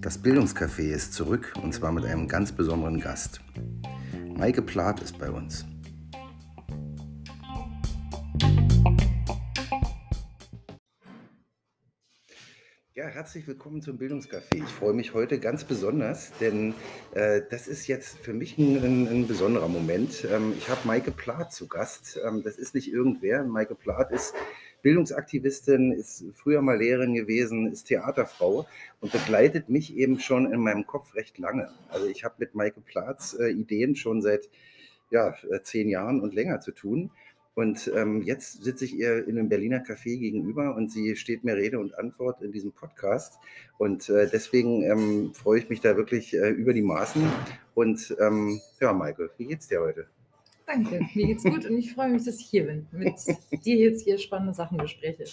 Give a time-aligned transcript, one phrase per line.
[0.00, 3.40] Das Bildungscafé ist zurück und zwar mit einem ganz besonderen Gast.
[4.36, 5.64] Maike Plath ist bei uns.
[12.96, 14.56] Ja, herzlich willkommen zum Bildungscafé.
[14.56, 16.74] Ich freue mich heute ganz besonders, denn
[17.12, 20.24] äh, das ist jetzt für mich ein, ein, besonderer Moment.
[20.30, 22.20] Ähm, ich habe Maike Plath zu Gast.
[22.24, 23.44] Ähm, das ist nicht irgendwer.
[23.44, 24.34] Maike Plath ist
[24.84, 28.66] Bildungsaktivistin, ist früher mal Lehrerin gewesen, ist Theaterfrau
[29.00, 31.70] und begleitet mich eben schon in meinem Kopf recht lange.
[31.88, 34.50] Also ich habe mit Maike Platz äh, Ideen schon seit
[35.10, 37.10] ja, äh, zehn Jahren und länger zu tun.
[37.54, 41.56] Und ähm, jetzt sitze ich ihr in einem Berliner Café gegenüber und sie steht mir
[41.56, 43.38] Rede und Antwort in diesem Podcast.
[43.78, 47.22] Und äh, deswegen ähm, freue ich mich da wirklich äh, über die Maßen.
[47.74, 50.08] Und ähm, ja, Maike, wie geht's dir heute?
[50.66, 53.14] Danke, mir geht's gut und ich freue mich, dass ich hier bin, mit
[53.64, 55.24] dir jetzt hier spannende Sachen bespreche.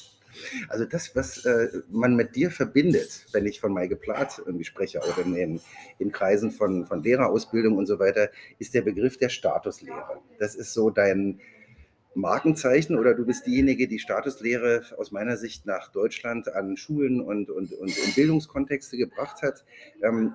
[0.70, 5.01] Also das, was äh, man mit dir verbindet, wenn ich von Maike Plath irgendwie spreche,
[5.01, 5.62] auch in, in,
[5.99, 8.29] in, Kreisen von, von Lehrerausbildung und so weiter,
[8.60, 10.21] ist der Begriff der Statuslehre.
[10.40, 11.40] Das ist so dein
[12.13, 17.49] Markenzeichen oder du bist diejenige, die Statuslehre aus meiner Sicht nach Deutschland an Schulen und,
[17.49, 19.63] und, und in Bildungskontexte gebracht hat.
[20.04, 20.34] Ähm,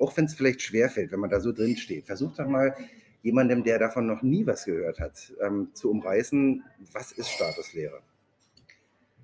[0.00, 2.06] auch wenn es vielleicht schwerfällt, wenn man da so drin steht.
[2.06, 2.74] Versuch doch mal
[3.22, 8.00] jemandem, der davon noch nie was gehört hat, ähm, zu umreißen, was ist Statuslehre?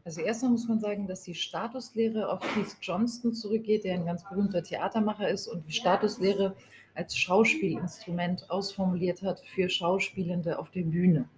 [0.04, 4.22] Also erstmal muss man sagen, dass die Statuslehre auf Keith Johnston zurückgeht, der ein ganz
[4.22, 6.54] berühmter Theatermacher ist und die Statuslehre
[6.94, 11.28] als Schauspielinstrument ausformuliert hat für Schauspielende auf der Bühne.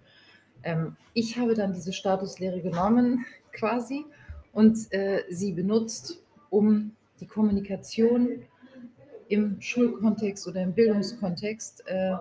[0.63, 4.05] Ähm, ich habe dann diese Statuslehre genommen quasi
[4.53, 8.43] und äh, sie benutzt, um die Kommunikation
[9.29, 12.13] im Schulkontext oder im Bildungskontext äh,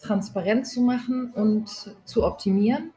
[0.00, 1.68] transparent zu machen und
[2.04, 2.90] zu optimieren.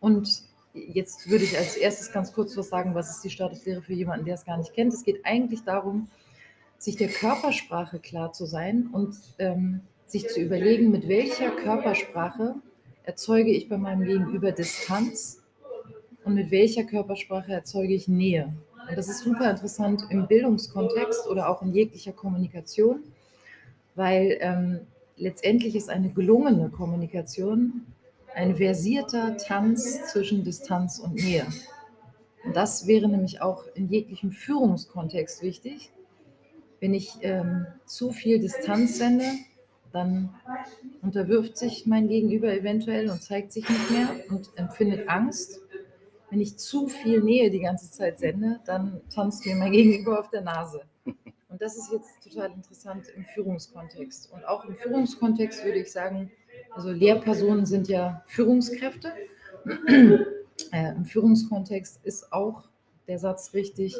[0.00, 0.42] Und
[0.74, 4.26] jetzt würde ich als erstes ganz kurz was sagen, was ist die Statuslehre für jemanden,
[4.26, 4.92] der es gar nicht kennt.
[4.92, 6.08] Es geht eigentlich darum,
[6.78, 12.56] sich der Körpersprache klar zu sein und ähm, sich zu überlegen, mit welcher Körpersprache
[13.04, 15.42] erzeuge ich bei meinem Gegenüber Distanz
[16.24, 18.52] und mit welcher Körpersprache erzeuge ich Nähe.
[18.88, 23.04] Und das ist super interessant im Bildungskontext oder auch in jeglicher Kommunikation,
[23.94, 24.80] weil ähm,
[25.22, 27.86] letztendlich ist eine gelungene Kommunikation
[28.34, 31.46] ein versierter Tanz zwischen Distanz und Nähe.
[32.44, 35.92] Und das wäre nämlich auch in jeglichem Führungskontext wichtig.
[36.80, 39.26] Wenn ich ähm, zu viel Distanz sende,
[39.92, 40.34] dann
[41.02, 45.60] unterwirft sich mein Gegenüber eventuell und zeigt sich nicht mehr und empfindet Angst.
[46.30, 50.30] Wenn ich zu viel Nähe die ganze Zeit sende, dann tanzt mir mein Gegenüber auf
[50.30, 50.80] der Nase.
[51.52, 54.32] Und das ist jetzt total interessant im Führungskontext.
[54.32, 56.30] Und auch im Führungskontext würde ich sagen,
[56.70, 59.12] also Lehrpersonen sind ja Führungskräfte.
[60.70, 62.68] Äh, Im Führungskontext ist auch
[63.08, 63.96] der Satz richtig,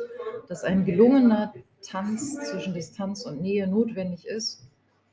[0.48, 4.68] dass ein gelungener Tanz zwischen Distanz und Nähe notwendig ist,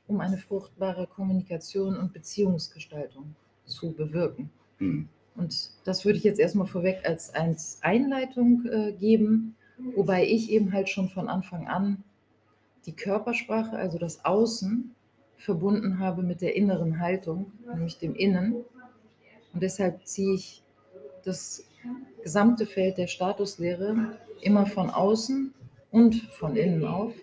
[0.06, 3.34] um eine fruchtbare Kommunikation und Beziehungsgestaltung
[3.64, 4.50] zu bewirken.
[4.78, 5.08] Mhm.
[5.34, 9.56] Und das würde ich jetzt erstmal vorweg als, als Einleitung äh, geben,
[9.96, 12.04] wobei ich eben halt schon von Anfang an
[12.86, 14.94] die Körpersprache, also das Außen,
[15.36, 18.64] verbunden habe mit der inneren Haltung, nämlich dem Innen.
[19.52, 20.62] Und deshalb ziehe ich
[21.24, 21.64] das
[22.22, 25.54] gesamte Feld der Statuslehre immer von außen
[25.90, 27.14] und von innen auf,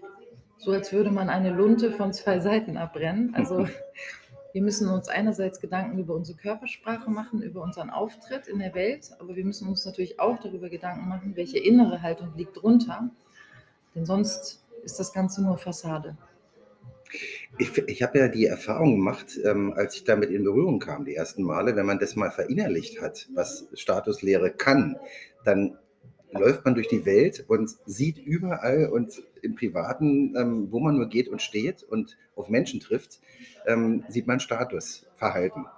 [0.57, 3.35] so als würde man eine Lunte von zwei Seiten abbrennen.
[3.35, 3.67] Also
[4.53, 9.12] wir müssen uns einerseits Gedanken über unsere Körpersprache machen, über unseren Auftritt in der Welt,
[9.19, 13.09] aber wir müssen uns natürlich auch darüber Gedanken machen, welche innere Haltung liegt drunter.
[13.94, 16.18] Denn sonst ist das Ganze nur Fassade.
[17.58, 21.16] Ich, ich habe ja die Erfahrung gemacht, ähm, als ich damit in Berührung kam, die
[21.16, 24.97] ersten Male, wenn man das mal verinnerlicht hat, was Statuslehre kann,
[25.44, 25.78] dann
[26.31, 31.08] läuft man durch die Welt und sieht überall und im Privaten, ähm, wo man nur
[31.09, 33.20] geht und steht und auf Menschen trifft,
[33.66, 34.40] ähm, sieht man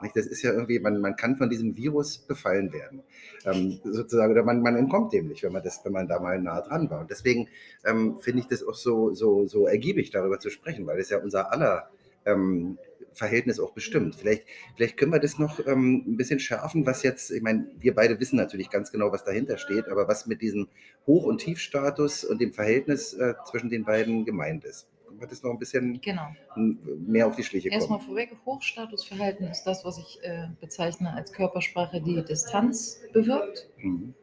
[0.01, 0.15] Nicht?
[0.15, 3.03] Das ist ja irgendwie, man, man kann von diesem Virus befallen werden.
[3.45, 6.39] Ähm, sozusagen, oder man, man entkommt dem nicht, wenn man, das, wenn man da mal
[6.39, 7.01] nah dran war.
[7.01, 7.47] Und deswegen
[7.85, 11.19] ähm, finde ich das auch so, so, so ergiebig, darüber zu sprechen, weil es ja
[11.19, 11.89] unser aller
[12.25, 12.77] ähm,
[13.13, 14.15] Verhältnis auch bestimmt.
[14.15, 14.45] Vielleicht,
[14.75, 18.19] vielleicht können wir das noch ähm, ein bisschen schärfen, was jetzt, ich meine, wir beide
[18.19, 20.67] wissen natürlich ganz genau, was dahinter steht, aber was mit diesem
[21.07, 24.87] Hoch- und Tiefstatus und dem Verhältnis äh, zwischen den beiden gemeint ist.
[25.19, 26.27] Wir das noch ein bisschen genau.
[26.55, 27.79] mehr auf die Schliche kommen?
[27.79, 34.13] Erstmal vorweg, Hochstatusverhalten ist das, was ich äh, bezeichne als Körpersprache, die Distanz bewirkt mhm.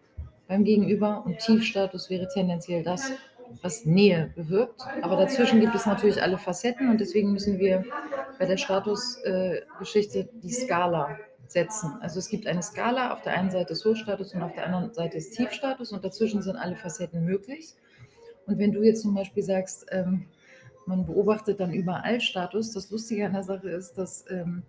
[0.49, 3.13] beim Gegenüber und Tiefstatus wäre tendenziell das,
[3.63, 4.83] was Nähe bewirkt.
[5.03, 7.85] Aber dazwischen gibt es natürlich alle Facetten und deswegen müssen wir
[8.39, 11.97] bei der Statusgeschichte äh, die Skala setzen.
[12.01, 14.93] Also es gibt eine Skala, auf der einen Seite ist Hochstatus und auf der anderen
[14.93, 17.75] Seite ist Tiefstatus und dazwischen sind alle Facetten möglich.
[18.47, 20.27] Und wenn du jetzt zum Beispiel sagst, ähm,
[20.87, 24.63] man beobachtet dann überall Status, das Lustige an der Sache ist, dass ähm,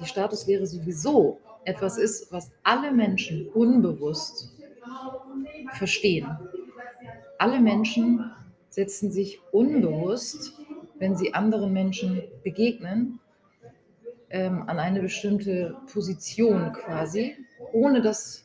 [0.00, 4.52] die Statuslehre sowieso etwas ist, was alle Menschen unbewusst
[5.74, 6.26] verstehen.
[7.38, 8.30] Alle Menschen
[8.70, 10.52] setzen sich unbewusst,
[10.98, 13.20] wenn sie anderen Menschen begegnen,
[14.30, 17.36] ähm, an eine bestimmte Position quasi,
[17.72, 18.44] ohne das,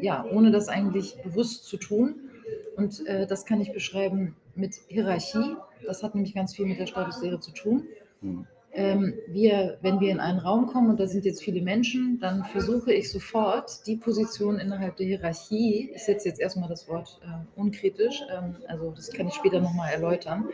[0.00, 2.30] ja, ohne das eigentlich bewusst zu tun.
[2.76, 5.56] Und äh, das kann ich beschreiben mit Hierarchie.
[5.86, 7.84] Das hat nämlich ganz viel mit der Statuslehre zu tun.
[8.20, 8.46] Mhm.
[8.72, 12.44] Ähm, wir, wenn wir in einen Raum kommen und da sind jetzt viele Menschen, dann
[12.44, 17.58] versuche ich sofort die Position innerhalb der Hierarchie, ich setze jetzt erstmal das Wort äh,
[17.58, 20.50] unkritisch, ähm, also das kann ich später nochmal erläutern,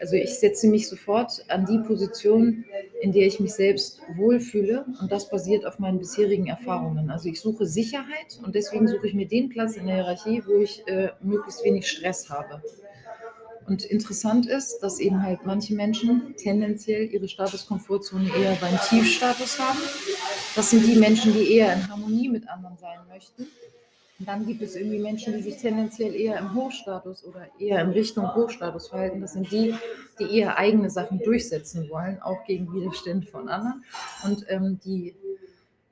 [0.00, 2.64] also ich setze mich sofort an die Position,
[3.00, 7.10] in der ich mich selbst wohlfühle und das basiert auf meinen bisherigen Erfahrungen.
[7.10, 10.58] Also ich suche Sicherheit und deswegen suche ich mir den Platz in der Hierarchie, wo
[10.58, 12.62] ich äh, möglichst wenig Stress habe.
[13.68, 19.78] Und interessant ist, dass eben halt manche Menschen tendenziell ihre Statuskomfortzone eher beim Tiefstatus haben.
[20.56, 23.46] Das sind die Menschen, die eher in Harmonie mit anderen sein möchten.
[24.18, 27.90] Und dann gibt es irgendwie Menschen, die sich tendenziell eher im Hochstatus oder eher in
[27.90, 29.20] Richtung Hochstatus verhalten.
[29.20, 29.74] Das sind die,
[30.18, 33.84] die eher eigene Sachen durchsetzen wollen, auch gegen Widerstände von anderen.
[34.24, 35.14] Und ähm, die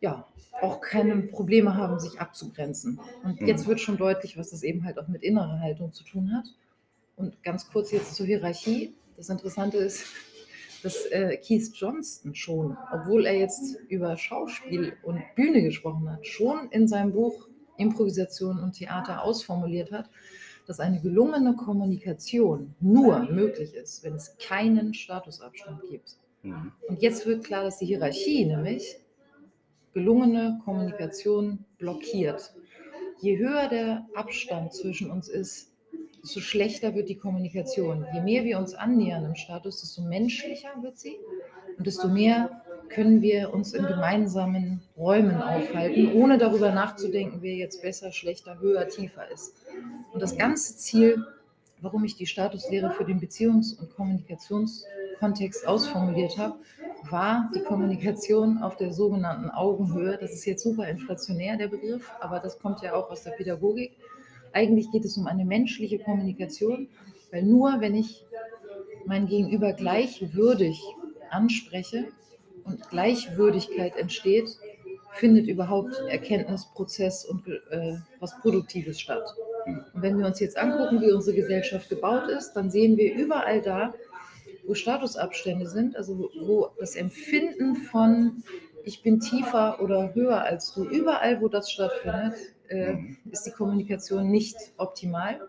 [0.00, 0.26] ja
[0.62, 2.99] auch keine Probleme haben, sich abzugrenzen.
[3.23, 3.69] Und jetzt mhm.
[3.69, 6.46] wird schon deutlich, was das eben halt auch mit innerer Haltung zu tun hat.
[7.17, 8.95] Und ganz kurz jetzt zur Hierarchie.
[9.17, 10.05] Das Interessante ist,
[10.83, 16.69] dass äh, Keith Johnston schon, obwohl er jetzt über Schauspiel und Bühne gesprochen hat, schon
[16.71, 17.49] in seinem Buch
[17.79, 20.09] Improvisation und Theater ausformuliert hat,
[20.67, 26.17] dass eine gelungene Kommunikation nur möglich ist, wenn es keinen Statusabstand gibt.
[26.43, 26.73] Mhm.
[26.89, 28.99] Und jetzt wird klar, dass die Hierarchie nämlich
[29.95, 32.55] gelungene Kommunikation blockiert.
[33.21, 35.73] Je höher der Abstand zwischen uns ist,
[36.26, 38.05] desto schlechter wird die Kommunikation.
[38.12, 41.17] Je mehr wir uns annähern im Status, desto menschlicher wird sie
[41.78, 47.81] und desto mehr können wir uns in gemeinsamen Räumen aufhalten, ohne darüber nachzudenken, wer jetzt
[47.81, 49.55] besser, schlechter, höher, tiefer ist.
[50.12, 51.25] Und das ganze Ziel,
[51.81, 56.56] warum ich die Statuslehre für den Beziehungs- und Kommunikationskontext ausformuliert habe,
[57.08, 60.19] war die Kommunikation auf der sogenannten Augenhöhe.
[60.20, 63.93] Das ist jetzt super inflationär, der Begriff, aber das kommt ja auch aus der Pädagogik.
[64.56, 66.88] Eigentlich geht es um eine menschliche Kommunikation,
[67.31, 68.25] weil nur wenn ich
[69.05, 70.81] mein Gegenüber gleichwürdig
[71.29, 72.06] anspreche
[72.64, 74.49] und Gleichwürdigkeit entsteht,
[75.12, 79.29] findet überhaupt Erkenntnisprozess und äh, was Produktives statt.
[79.93, 83.61] Und wenn wir uns jetzt angucken, wie unsere Gesellschaft gebaut ist, dann sehen wir überall
[83.61, 83.93] da,
[84.67, 88.43] wo Statusabstände sind, also wo das Empfinden von
[88.85, 92.37] ich bin tiefer oder höher als du, überall wo das stattfindet,
[92.69, 93.17] äh, mhm.
[93.31, 95.41] ist die Kommunikation nicht optimal.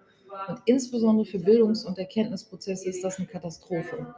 [0.48, 4.16] Und insbesondere für Bildungs- und Erkenntnisprozesse ist das eine Katastrophe.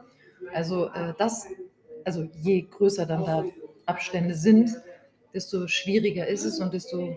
[0.52, 1.46] Also äh, das,
[2.04, 3.44] also je größer dann da
[3.86, 4.70] Abstände sind,
[5.32, 7.16] desto schwieriger ist es und desto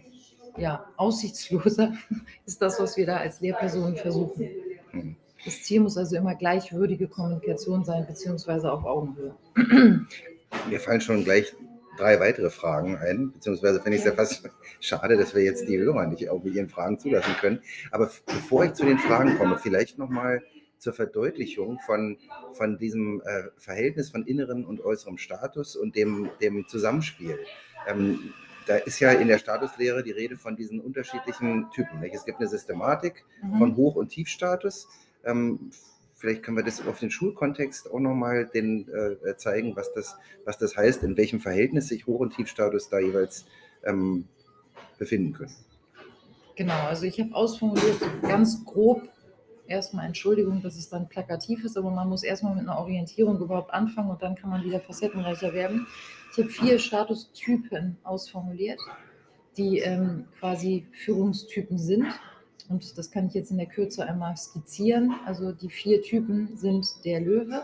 [0.57, 1.93] ja, aussichtsloser
[2.45, 4.49] ist das, was wir da als Lehrpersonen versuchen.
[4.91, 5.15] Mhm.
[5.45, 9.35] Das Ziel muss also immer gleichwürdige Kommunikation sein, beziehungsweise auf Augenhöhe.
[10.69, 11.53] Mir fallen schon gleich
[11.97, 14.49] drei weitere Fragen ein, beziehungsweise finde ich es ja fast
[14.79, 17.61] schade, dass wir jetzt die Hörer nicht auch mit ihren Fragen zulassen können.
[17.91, 20.41] Aber bevor ich zu den Fragen komme, vielleicht nochmal
[20.77, 22.17] zur Verdeutlichung von,
[22.53, 27.39] von diesem äh, Verhältnis von innerem und äußerem Status und dem, dem Zusammenspiel.
[27.87, 28.33] Ähm,
[28.67, 31.99] da ist ja in der Statuslehre die Rede von diesen unterschiedlichen Typen.
[31.99, 32.15] Nicht?
[32.15, 33.57] Es gibt eine Systematik mhm.
[33.57, 34.87] von Hoch- und Tiefstatus.
[35.25, 35.71] Ähm,
[36.23, 40.15] vielleicht können wir das auf den Schulkontext auch nochmal den, äh, zeigen, was das,
[40.45, 43.45] was das heißt, in welchem Verhältnis sich Hoch- und Tiefstatus da jeweils
[43.83, 44.29] ähm,
[44.97, 45.53] befinden können.
[46.55, 49.01] Genau, also ich habe ausformuliert, ganz grob,
[49.67, 53.73] erstmal Entschuldigung, dass es dann plakativ ist, aber man muss erstmal mit einer Orientierung überhaupt
[53.73, 55.87] anfangen und dann kann man wieder facettenreicher werden.
[56.31, 58.79] Ich habe vier Statustypen ausformuliert,
[59.57, 62.07] die ähm, quasi Führungstypen sind.
[62.69, 65.13] Und das kann ich jetzt in der Kürze einmal skizzieren.
[65.25, 67.63] Also die vier Typen sind der Löwe,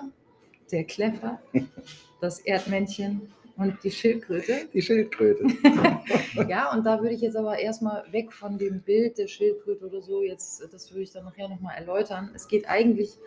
[0.71, 1.39] der Kleffer,
[2.21, 4.69] das Erdmännchen und die Schildkröte.
[4.73, 5.45] Die Schildkröte.
[6.47, 10.01] ja, und da würde ich jetzt aber erstmal weg von dem Bild der Schildkröte oder
[10.01, 12.31] so, jetzt, das würde ich dann nachher nochmal erläutern.
[12.33, 13.17] Es geht eigentlich,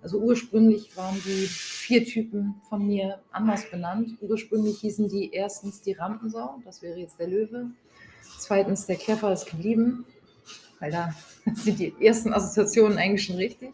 [0.00, 4.10] also ursprünglich waren die vier Typen von mir anders benannt.
[4.20, 7.70] Ursprünglich hießen die erstens die Rampensau, das wäre jetzt der Löwe.
[8.38, 10.04] Zweitens der Kleffer ist geblieben
[10.82, 11.14] weil da
[11.54, 13.72] sind die ersten Assoziationen eigentlich schon richtig.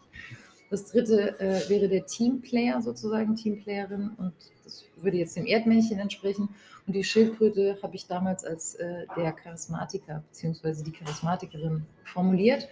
[0.69, 6.49] Das dritte äh, wäre der Teamplayer sozusagen, Teamplayerin und das würde jetzt dem Erdmännchen entsprechen.
[6.85, 10.83] Und die Schildkröte habe ich damals als äh, der Charismatiker bzw.
[10.83, 12.69] die Charismatikerin formuliert.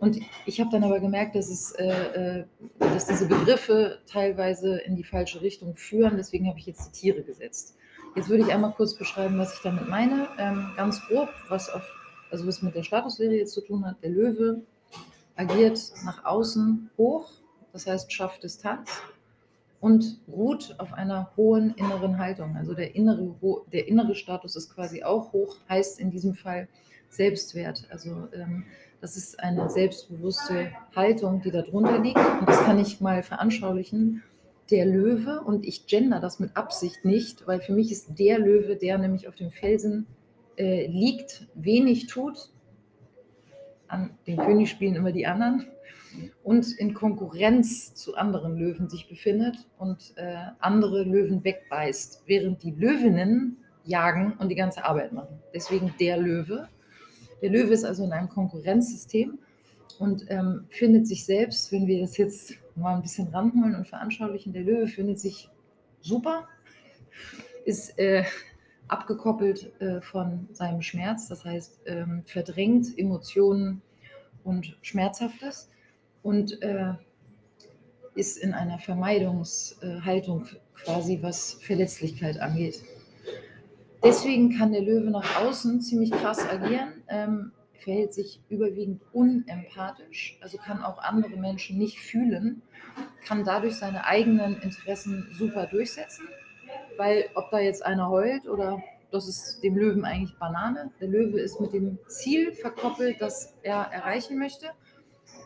[0.00, 2.44] Und ich habe dann aber gemerkt, dass, es, äh, äh,
[2.78, 6.18] dass diese Begriffe teilweise in die falsche Richtung führen.
[6.18, 7.76] Deswegen habe ich jetzt die Tiere gesetzt.
[8.14, 10.28] Jetzt würde ich einmal kurz beschreiben, was ich damit meine.
[10.38, 11.82] Ähm, ganz grob, was, auf,
[12.30, 14.02] also was mit der Statuslehre jetzt zu tun hat.
[14.02, 14.62] Der Löwe
[15.36, 17.30] agiert nach außen hoch,
[17.72, 18.90] das heißt schafft Distanz
[19.80, 22.56] und ruht auf einer hohen inneren Haltung.
[22.56, 23.34] Also der innere,
[23.72, 26.68] der innere Status ist quasi auch hoch, heißt in diesem Fall
[27.10, 27.86] Selbstwert.
[27.90, 28.64] Also ähm,
[29.00, 32.18] das ist eine selbstbewusste Haltung, die darunter liegt.
[32.18, 34.22] Und das kann ich mal veranschaulichen.
[34.70, 38.76] Der Löwe, und ich gender das mit Absicht nicht, weil für mich ist der Löwe,
[38.76, 40.06] der nämlich auf dem Felsen
[40.58, 42.50] äh, liegt, wenig tut.
[43.86, 45.66] An den König spielen immer die anderen
[46.42, 52.72] und in Konkurrenz zu anderen Löwen sich befindet und äh, andere Löwen wegbeißt, während die
[52.72, 55.40] Löwinnen jagen und die ganze Arbeit machen.
[55.54, 56.68] Deswegen der Löwe.
[57.40, 59.38] Der Löwe ist also in einem Konkurrenzsystem
[59.98, 64.52] und ähm, findet sich selbst, wenn wir das jetzt mal ein bisschen ranholen und veranschaulichen,
[64.52, 65.48] der Löwe findet sich
[66.00, 66.46] super,
[67.64, 68.24] ist äh,
[68.88, 73.82] abgekoppelt äh, von seinem Schmerz, das heißt ähm, verdrängt Emotionen
[74.44, 75.70] und Schmerzhaftes
[76.22, 76.94] und äh,
[78.14, 82.82] ist in einer Vermeidungshaltung quasi, was Verletzlichkeit angeht.
[84.02, 90.58] Deswegen kann der Löwe nach außen ziemlich krass agieren, ähm, verhält sich überwiegend unempathisch, also
[90.58, 92.62] kann auch andere Menschen nicht fühlen,
[93.24, 96.26] kann dadurch seine eigenen Interessen super durchsetzen,
[96.98, 100.90] weil ob da jetzt einer heult oder das ist dem Löwen eigentlich Banane.
[101.00, 104.66] Der Löwe ist mit dem Ziel verkoppelt, das er erreichen möchte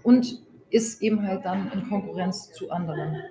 [0.03, 0.41] und
[0.71, 3.23] ist eben halt dann in Konkurrenz zu anderen.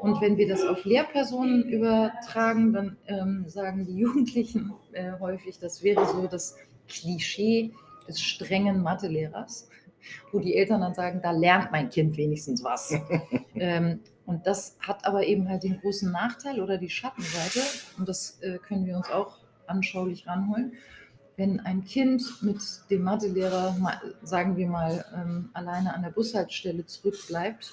[0.00, 5.82] Und wenn wir das auf Lehrpersonen übertragen, dann ähm, sagen die Jugendlichen äh, häufig, das
[5.82, 6.56] wäre so das
[6.88, 7.72] Klischee
[8.06, 9.68] des strengen Mathelehrers,
[10.32, 12.94] wo die Eltern dann sagen, da lernt mein Kind wenigstens was.
[13.62, 17.60] ähm, und das hat aber eben halt den großen Nachteil oder die Schattenseite,
[17.96, 19.38] und das äh, können wir uns auch
[19.68, 20.72] anschaulich ranholen.
[21.36, 22.58] Wenn ein Kind mit
[22.90, 23.76] dem Mathelehrer,
[24.22, 27.72] sagen wir mal, ähm, alleine an der Bushaltestelle zurückbleibt,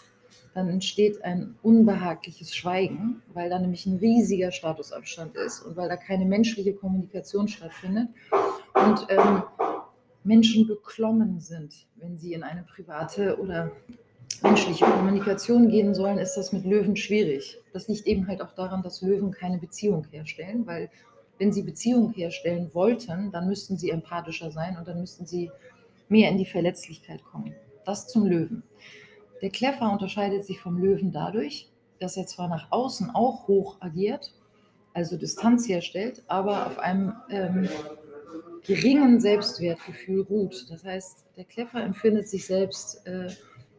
[0.54, 5.98] dann entsteht ein unbehagliches Schweigen, weil da nämlich ein riesiger Statusabstand ist und weil da
[5.98, 8.10] keine menschliche Kommunikation stattfindet
[8.76, 9.42] und ähm,
[10.24, 13.72] Menschen beklommen sind, wenn sie in eine private oder
[14.44, 17.58] menschliche Kommunikation gehen sollen, ist das mit Löwen schwierig.
[17.74, 20.90] Das liegt eben halt auch daran, dass Löwen keine Beziehung herstellen, weil
[21.38, 25.52] wenn sie Beziehung herstellen wollten, dann müssten sie empathischer sein und dann müssten sie
[26.10, 27.56] mehr in die Verletzlichkeit kommen.
[27.86, 28.64] Das zum Löwen.
[29.42, 31.70] Der Kleffer unterscheidet sich vom Löwen dadurch,
[32.00, 34.34] dass er zwar nach außen auch hoch agiert,
[34.94, 37.70] also Distanz herstellt, aber auf einem ähm,
[38.66, 40.66] geringen Selbstwertgefühl ruht.
[40.70, 43.30] Das heißt, der Kleffer empfindet sich selbst äh,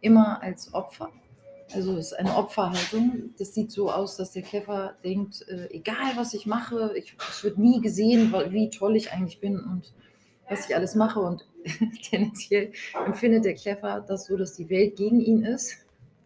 [0.00, 1.10] immer als Opfer.
[1.72, 3.30] Also es ist eine Opferhaltung.
[3.38, 7.44] Das sieht so aus, dass der Kleffer denkt, äh, egal was ich mache, ich, es
[7.44, 9.92] wird nie gesehen, wie toll ich eigentlich bin und
[10.48, 11.20] was ich alles mache.
[11.20, 11.46] Und
[12.10, 12.72] tendenziell
[13.06, 15.76] empfindet der Kleffer das so, dass die Welt gegen ihn ist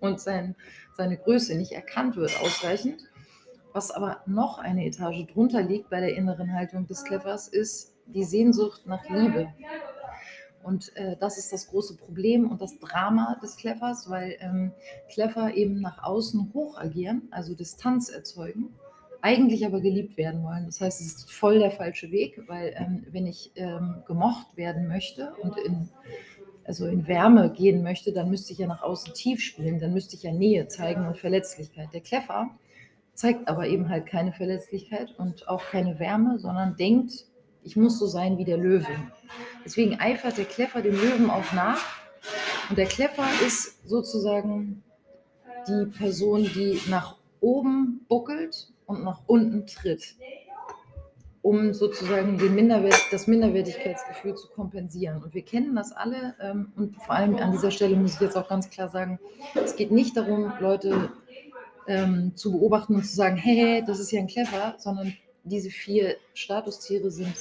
[0.01, 0.57] und sein,
[0.97, 3.03] seine Größe nicht erkannt wird ausreichend.
[3.73, 8.25] Was aber noch eine Etage drunter liegt bei der inneren Haltung des Kleffers, ist die
[8.25, 9.53] Sehnsucht nach Liebe.
[10.65, 14.73] Und äh, das ist das große Problem und das Drama des Kleffers, weil ähm,
[15.09, 18.75] Kleffer eben nach außen hoch agieren, also Distanz erzeugen
[19.25, 20.67] eigentlich aber geliebt werden wollen.
[20.67, 24.87] Das heißt, es ist voll der falsche Weg, weil ähm, wenn ich ähm, gemocht werden
[24.87, 25.89] möchte und in,
[26.65, 30.15] also in Wärme gehen möchte, dann müsste ich ja nach außen tief spielen, dann müsste
[30.15, 31.89] ich ja Nähe zeigen und Verletzlichkeit.
[31.95, 32.51] Der Kleffer
[33.15, 37.25] zeigt aber eben halt keine Verletzlichkeit und auch keine Wärme, sondern denkt,
[37.65, 38.87] ich muss so sein wie der Löwe.
[39.65, 41.81] Deswegen eifert der Kleffer dem Löwen auch nach.
[42.69, 44.85] Und der Kleffer ist sozusagen
[45.67, 50.15] die Person, die nach oben buckelt und nach unten tritt,
[51.43, 55.23] um sozusagen den Minderwert, das Minderwertigkeitsgefühl zu kompensieren.
[55.23, 58.37] Und wir kennen das alle ähm, und vor allem an dieser Stelle muss ich jetzt
[58.37, 59.19] auch ganz klar sagen,
[59.55, 61.11] es geht nicht darum, Leute
[61.87, 66.17] ähm, zu beobachten und zu sagen, hey, das ist ja ein Clever, sondern diese vier
[66.35, 67.35] Statustiere sind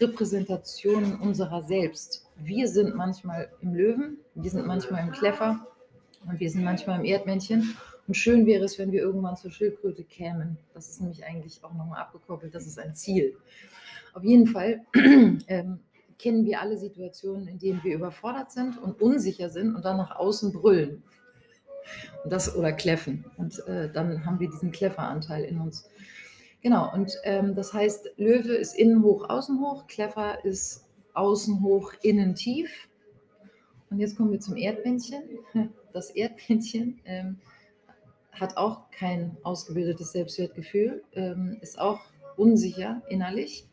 [0.00, 2.26] Repräsentationen unserer selbst.
[2.36, 5.66] Wir sind manchmal im Löwen, wir sind manchmal im Kleffer
[6.26, 7.76] und wir sind manchmal im Erdmännchen
[8.06, 10.56] und schön wäre es, wenn wir irgendwann zur Schildkröte kämen.
[10.72, 13.36] Das ist nämlich eigentlich auch nochmal abgekoppelt, das ist ein Ziel.
[14.14, 15.80] Auf jeden Fall ähm,
[16.18, 20.16] kennen wir alle Situationen, in denen wir überfordert sind und unsicher sind und dann nach
[20.16, 21.02] außen brüllen.
[22.24, 23.24] Und das, oder kläffen.
[23.36, 25.88] Und äh, dann haben wir diesen Kläfferanteil in uns.
[26.60, 30.84] Genau, und ähm, das heißt, Löwe ist innen hoch, außen hoch, Kleffer ist
[31.14, 32.88] außen hoch, innen tief.
[33.90, 35.22] Und jetzt kommen wir zum Erdmännchen.
[35.94, 37.40] Das Erdmännchen ähm,
[38.30, 42.00] hat auch kein ausgebildetes Selbstwertgefühl, ähm, ist auch
[42.36, 43.66] unsicher innerlich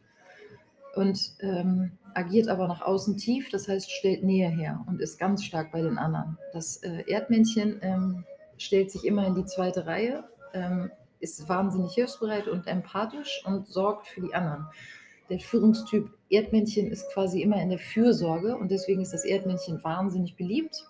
[0.96, 5.44] und ähm, agiert aber nach außen tief, das heißt stellt Nähe her und ist ganz
[5.44, 6.38] stark bei den anderen.
[6.54, 8.26] Das äh, Erdmännchen ähm,
[8.58, 10.24] stellt sich immer in die zweite Reihe,
[10.54, 10.90] ähm,
[11.20, 14.68] ist wahnsinnig hilfsbereit und empathisch und sorgt für die anderen.
[15.30, 20.36] Der Führungstyp Erdmännchen ist quasi immer in der Fürsorge und deswegen ist das Erdmännchen wahnsinnig
[20.36, 20.88] beliebt.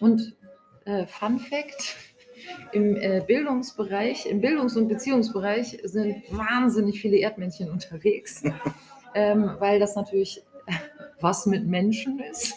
[0.00, 0.36] Und
[0.84, 1.96] äh, Fun Fact:
[2.72, 8.42] Im äh, Bildungsbereich, im Bildungs- und Beziehungsbereich sind wahnsinnig viele Erdmännchen unterwegs,
[9.14, 10.42] ähm, weil das natürlich
[11.20, 12.54] was mit Menschen ist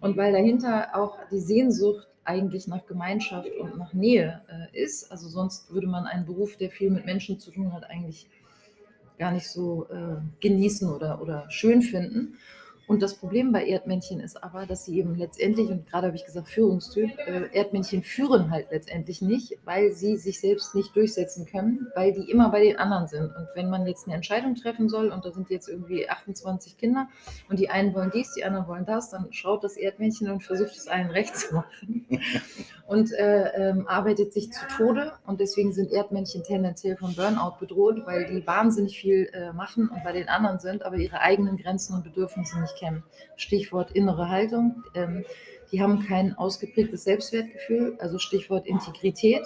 [0.00, 5.10] und weil dahinter auch die Sehnsucht eigentlich nach Gemeinschaft und nach Nähe äh, ist.
[5.10, 8.28] Also sonst würde man einen Beruf, der viel mit Menschen zu tun hat, eigentlich
[9.18, 12.38] gar nicht so äh, genießen oder, oder schön finden.
[12.86, 16.24] Und das Problem bei Erdmännchen ist aber, dass sie eben letztendlich, und gerade habe ich
[16.24, 21.88] gesagt Führungstyp, äh, Erdmännchen führen halt letztendlich nicht, weil sie sich selbst nicht durchsetzen können,
[21.96, 23.34] weil die immer bei den anderen sind.
[23.34, 27.08] Und wenn man jetzt eine Entscheidung treffen soll und da sind jetzt irgendwie 28 Kinder
[27.48, 30.76] und die einen wollen dies, die anderen wollen das, dann schaut das Erdmännchen und versucht
[30.76, 32.06] es allen recht zu machen
[32.86, 35.12] und äh, ähm, arbeitet sich zu Tode.
[35.26, 40.04] Und deswegen sind Erdmännchen tendenziell vom Burnout bedroht, weil die wahnsinnig viel äh, machen und
[40.04, 43.02] bei den anderen sind, aber ihre eigenen Grenzen und Bedürfnisse nicht kennen.
[43.36, 44.84] Stichwort innere Haltung.
[44.94, 45.24] Ähm,
[45.72, 49.42] die haben kein ausgeprägtes Selbstwertgefühl, also Stichwort Integrität.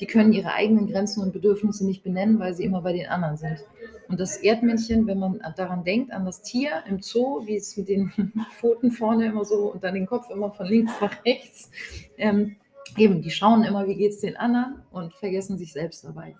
[0.00, 3.36] Die können ihre eigenen Grenzen und Bedürfnisse nicht benennen, weil sie immer bei den anderen
[3.36, 3.64] sind.
[4.08, 7.88] Und das Erdmännchen, wenn man daran denkt, an das Tier im Zoo, wie es mit
[7.88, 8.12] den
[8.58, 11.70] Pfoten vorne immer so und dann den Kopf immer von links nach rechts,
[12.18, 12.56] ähm,
[12.96, 16.36] eben, die schauen immer, wie geht es den anderen und vergessen sich selbst dabei.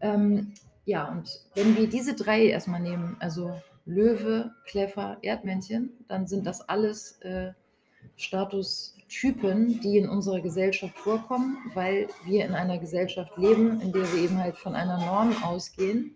[0.00, 6.46] Ähm, ja, und wenn wir diese drei erstmal nehmen, also Löwe, Kleffer, Erdmännchen, dann sind
[6.46, 7.52] das alles äh,
[8.16, 14.22] Statustypen, die in unserer Gesellschaft vorkommen, weil wir in einer Gesellschaft leben, in der wir
[14.22, 16.14] eben halt von einer Norm ausgehen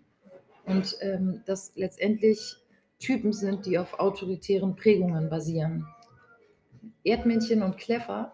[0.65, 2.57] und ähm, das letztendlich
[2.99, 5.87] Typen sind, die auf autoritären Prägungen basieren.
[7.03, 8.33] Erdmännchen und Kleffer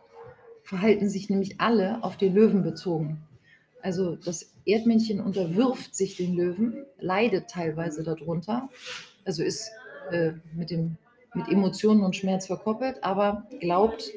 [0.70, 3.22] verhalten sich nämlich alle auf den Löwen bezogen.
[3.82, 8.70] Also das Erdmännchen unterwirft sich den Löwen, leidet teilweise darunter
[9.30, 9.72] also ist
[10.12, 10.98] äh, mit, dem,
[11.36, 14.12] mit Emotionen und Schmerz verkoppelt, aber glaubt,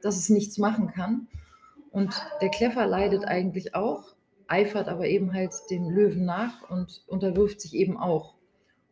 [0.00, 1.28] dass es nichts machen kann.
[1.90, 4.14] Und der Kleffer leidet eigentlich auch,
[4.48, 8.33] eifert aber eben halt dem Löwen nach und unterwirft sich eben auch.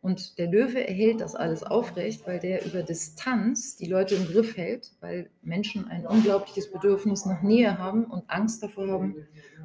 [0.03, 4.57] Und der Löwe erhält das alles aufrecht, weil der über Distanz die Leute im Griff
[4.57, 9.15] hält, weil Menschen ein unglaubliches Bedürfnis nach Nähe haben und Angst davor haben,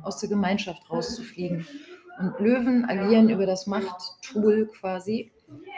[0.05, 1.67] aus der Gemeinschaft rauszufliegen.
[2.21, 5.33] Und Löwen agieren über das Machttool quasi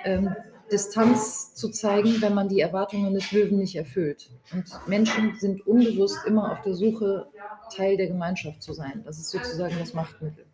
[0.04, 0.36] ähm,
[0.70, 4.30] Distanz zu zeigen, wenn man die Erwartungen des Löwen nicht erfüllt.
[4.52, 7.30] Und Menschen sind unbewusst immer auf der Suche,
[7.74, 9.00] Teil der Gemeinschaft zu sein.
[9.06, 10.44] Das ist sozusagen das Machtmittel.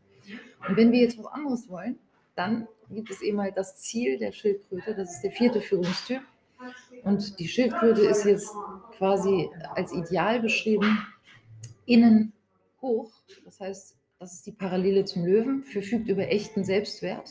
[0.68, 1.98] Und wenn wir jetzt was anderes wollen,
[2.36, 6.22] dann gibt es eben halt das Ziel der Schildkröte, das ist der vierte Führungstyp.
[7.02, 8.54] Und die Schildkröte ist jetzt
[8.96, 11.06] quasi als Ideal beschrieben,
[11.84, 12.32] innen
[12.80, 13.12] hoch.
[13.44, 17.30] Das heißt, das ist die Parallele zum Löwen, verfügt über echten Selbstwert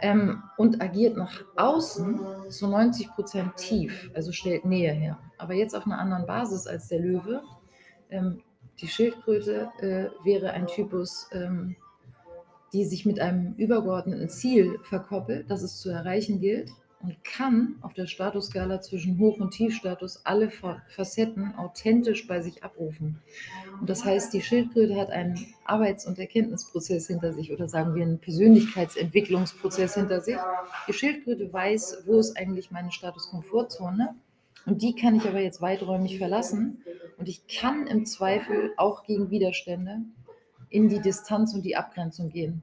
[0.00, 5.18] ähm, und agiert nach außen zu 90 Prozent tief, also stellt Nähe her.
[5.38, 7.42] Aber jetzt auf einer anderen Basis als der Löwe.
[8.10, 8.42] Ähm,
[8.80, 11.76] die Schildkröte äh, wäre ein Typus, ähm,
[12.76, 16.70] die sich mit einem übergeordneten Ziel verkoppelt, das es zu erreichen gilt
[17.02, 23.22] und kann auf der Statusskala zwischen Hoch- und Tiefstatus alle Facetten authentisch bei sich abrufen.
[23.80, 28.02] Und das heißt, die Schildkröte hat einen Arbeits- und Erkenntnisprozess hinter sich oder sagen wir
[28.02, 30.36] einen Persönlichkeitsentwicklungsprozess hinter sich.
[30.86, 34.14] Die Schildkröte weiß, wo ist eigentlich meine Status-Komfortzone
[34.66, 36.82] und die kann ich aber jetzt weiträumig verlassen
[37.16, 40.00] und ich kann im Zweifel auch gegen Widerstände
[40.76, 42.62] in die Distanz und die Abgrenzung gehen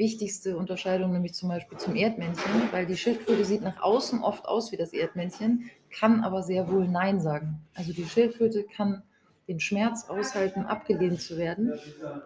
[0.00, 4.72] wichtigste Unterscheidung, nämlich zum Beispiel zum Erdmännchen, weil die Schildkröte sieht nach außen oft aus
[4.72, 7.60] wie das Erdmännchen, kann aber sehr wohl Nein sagen.
[7.74, 9.02] Also die Schildkröte kann
[9.46, 11.74] den Schmerz aushalten, abgelehnt zu werden,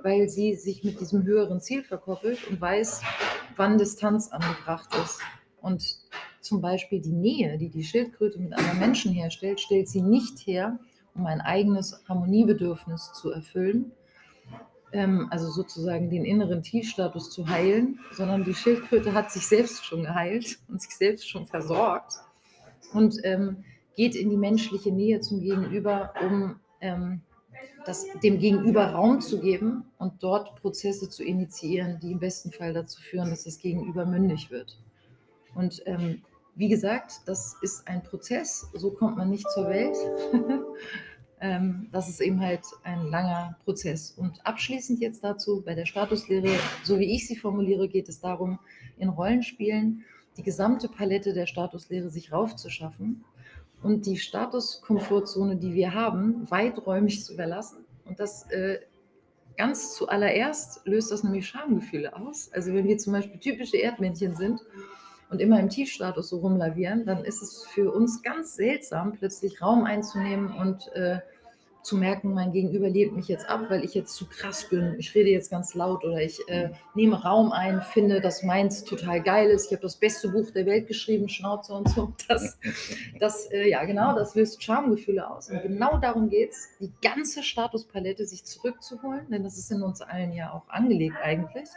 [0.04, 3.02] weil sie sich mit diesem höheren Ziel verkoppelt und weiß,
[3.56, 5.20] wann Distanz angebracht ist.
[5.60, 5.96] Und
[6.40, 10.78] zum Beispiel die Nähe, die die Schildkröte mit anderen Menschen herstellt, stellt sie nicht her,
[11.16, 13.90] um ein eigenes Harmoniebedürfnis zu erfüllen,
[14.94, 20.02] ähm, also sozusagen den inneren Tiefstatus zu heilen, sondern die Schildkröte hat sich selbst schon
[20.02, 22.14] geheilt und sich selbst schon versorgt
[22.92, 23.64] und ähm,
[23.96, 27.22] geht in die menschliche Nähe zum Gegenüber, um ähm,
[27.84, 32.72] das dem Gegenüber Raum zu geben und dort Prozesse zu initiieren, die im besten Fall
[32.72, 34.78] dazu führen, dass das Gegenüber mündig wird.
[35.54, 36.22] Und ähm,
[36.54, 39.96] wie gesagt, das ist ein Prozess, so kommt man nicht zur Welt.
[41.44, 44.12] ähm, das ist eben halt ein langer Prozess.
[44.12, 46.48] Und abschließend jetzt dazu, bei der Statuslehre,
[46.82, 48.58] so wie ich sie formuliere, geht es darum,
[48.96, 50.04] in Rollenspielen
[50.38, 53.24] die gesamte Palette der Statuslehre sich raufzuschaffen
[53.82, 57.84] und die Statuskomfortzone, die wir haben, weiträumig zu verlassen.
[58.06, 58.78] Und das äh,
[59.58, 62.50] ganz zuallererst löst das nämlich Schamgefühle aus.
[62.54, 64.62] Also wenn wir zum Beispiel typische Erdmännchen sind
[65.28, 69.84] und immer im Tiefstatus so rumlavieren, dann ist es für uns ganz seltsam, plötzlich Raum
[69.84, 71.20] einzunehmen und äh,
[71.84, 74.96] zu merken, mein Gegenüber lebt mich jetzt ab, weil ich jetzt zu krass bin.
[74.98, 79.22] Ich rede jetzt ganz laut oder ich äh, nehme Raum ein, finde, dass meins total
[79.22, 79.66] geil ist.
[79.66, 82.12] Ich habe das beste Buch der Welt geschrieben, Schnauze und so.
[82.26, 82.58] Das,
[83.20, 85.50] das äh, ja genau, das löst Schamgefühle aus.
[85.50, 90.00] Und genau darum geht es, die ganze Statuspalette sich zurückzuholen, denn das ist in uns
[90.00, 91.68] allen ja auch angelegt eigentlich.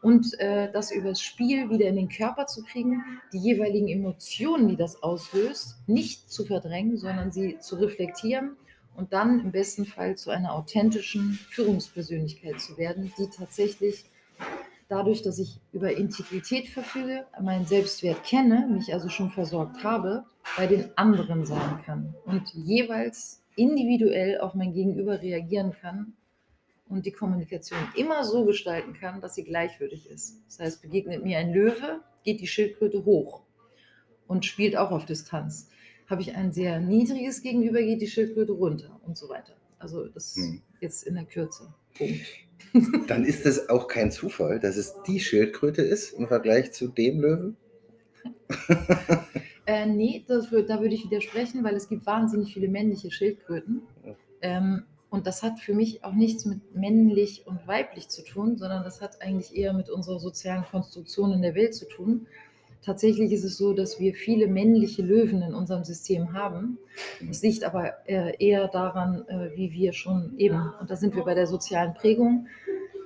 [0.00, 3.02] Und äh, das übers Spiel wieder in den Körper zu kriegen,
[3.32, 8.56] die jeweiligen Emotionen, die das auslöst, nicht zu verdrängen, sondern sie zu reflektieren
[8.96, 14.04] und dann im besten Fall zu einer authentischen Führungspersönlichkeit zu werden, die tatsächlich
[14.88, 20.24] dadurch, dass ich über Integrität verfüge, meinen Selbstwert kenne, mich also schon versorgt habe,
[20.56, 26.14] bei den anderen sein kann und jeweils individuell auf mein Gegenüber reagieren kann
[26.88, 30.42] und die Kommunikation immer so gestalten kann, dass sie gleichwürdig ist.
[30.46, 33.42] Das heißt, begegnet mir ein Löwe, geht die Schildkröte hoch
[34.26, 35.70] und spielt auch auf Distanz
[36.14, 39.56] habe ich ein sehr niedriges Gegenüber, geht die Schildkröte runter und so weiter.
[39.80, 40.62] Also das hm.
[40.80, 41.74] jetzt in der Kürze.
[41.98, 42.20] Punkt.
[43.08, 47.20] Dann ist es auch kein Zufall, dass es die Schildkröte ist im Vergleich zu dem
[47.20, 47.56] Löwen?
[49.66, 53.82] äh, nee, wird, da würde ich widersprechen, weil es gibt wahnsinnig viele männliche Schildkröten.
[54.40, 58.84] Ähm, und das hat für mich auch nichts mit männlich und weiblich zu tun, sondern
[58.84, 62.28] das hat eigentlich eher mit unserer sozialen Konstruktion in der Welt zu tun.
[62.84, 66.78] Tatsächlich ist es so, dass wir viele männliche Löwen in unserem System haben.
[67.30, 71.24] Es liegt aber äh, eher daran, äh, wie wir schon eben, und da sind wir
[71.24, 72.46] bei der sozialen Prägung.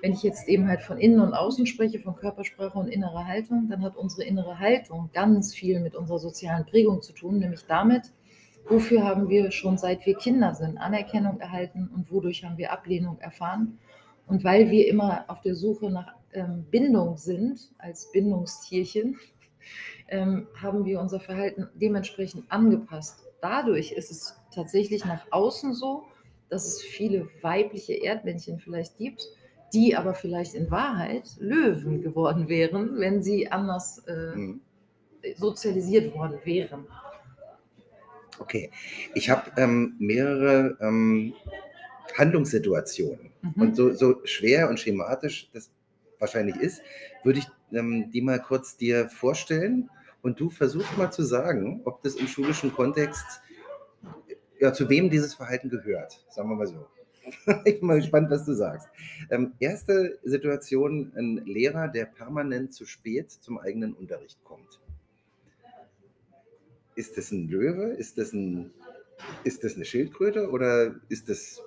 [0.03, 3.69] Wenn ich jetzt eben halt von innen und außen spreche, von Körpersprache und innerer Haltung,
[3.69, 8.12] dann hat unsere innere Haltung ganz viel mit unserer sozialen Prägung zu tun, nämlich damit,
[8.69, 13.19] wofür haben wir schon seit wir Kinder sind Anerkennung erhalten und wodurch haben wir Ablehnung
[13.21, 13.79] erfahren.
[14.27, 19.17] Und weil wir immer auf der Suche nach ähm, Bindung sind, als Bindungstierchen,
[20.09, 23.25] ähm, haben wir unser Verhalten dementsprechend angepasst.
[23.41, 26.05] Dadurch ist es tatsächlich nach außen so,
[26.49, 29.29] dass es viele weibliche Erdmännchen vielleicht gibt,
[29.73, 34.61] die aber vielleicht in Wahrheit Löwen geworden wären, wenn sie anders äh, mhm.
[35.37, 36.87] sozialisiert worden wären.
[38.39, 38.71] Okay,
[39.15, 41.35] ich habe ähm, mehrere ähm,
[42.17, 43.63] Handlungssituationen mhm.
[43.63, 45.71] und so, so schwer und schematisch das
[46.19, 46.83] wahrscheinlich ist,
[47.25, 49.91] würde ich ähm, die mal kurz dir vorstellen
[50.23, 53.25] und du versuchst mal zu sagen, ob das im schulischen Kontext,
[54.61, 56.87] ja, zu wem dieses Verhalten gehört, sagen wir mal so.
[57.65, 58.89] ich bin mal gespannt, was du sagst.
[59.31, 64.81] Ähm, erste Situation, ein Lehrer, der permanent zu spät zum eigenen Unterricht kommt.
[66.95, 67.93] Ist das ein Löwe?
[67.93, 68.73] Ist das ein
[69.45, 71.63] ist das eine Schildkröte oder ist das,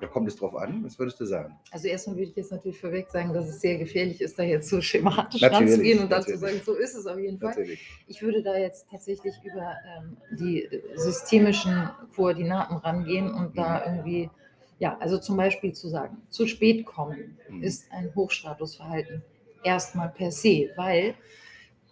[0.00, 0.84] da kommt es drauf an?
[0.84, 1.56] Was würdest du sagen?
[1.70, 4.68] Also erstmal würde ich jetzt natürlich vorweg sagen, dass es sehr gefährlich ist, da jetzt
[4.68, 7.50] so schematisch natürlich, ranzugehen und dann zu sagen, so ist es auf jeden Fall.
[7.50, 7.80] Natürlich.
[8.06, 13.56] Ich würde da jetzt tatsächlich über ähm, die systemischen Koordinaten rangehen und mhm.
[13.56, 14.30] da irgendwie,
[14.78, 17.62] ja, also zum Beispiel zu sagen, zu spät kommen mhm.
[17.62, 19.22] ist ein Hochstatusverhalten.
[19.64, 21.14] Erstmal per se, weil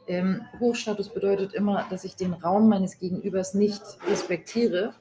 [0.07, 4.95] ähm, Hochstatus bedeutet immer, dass ich den Raum meines Gegenübers nicht respektiere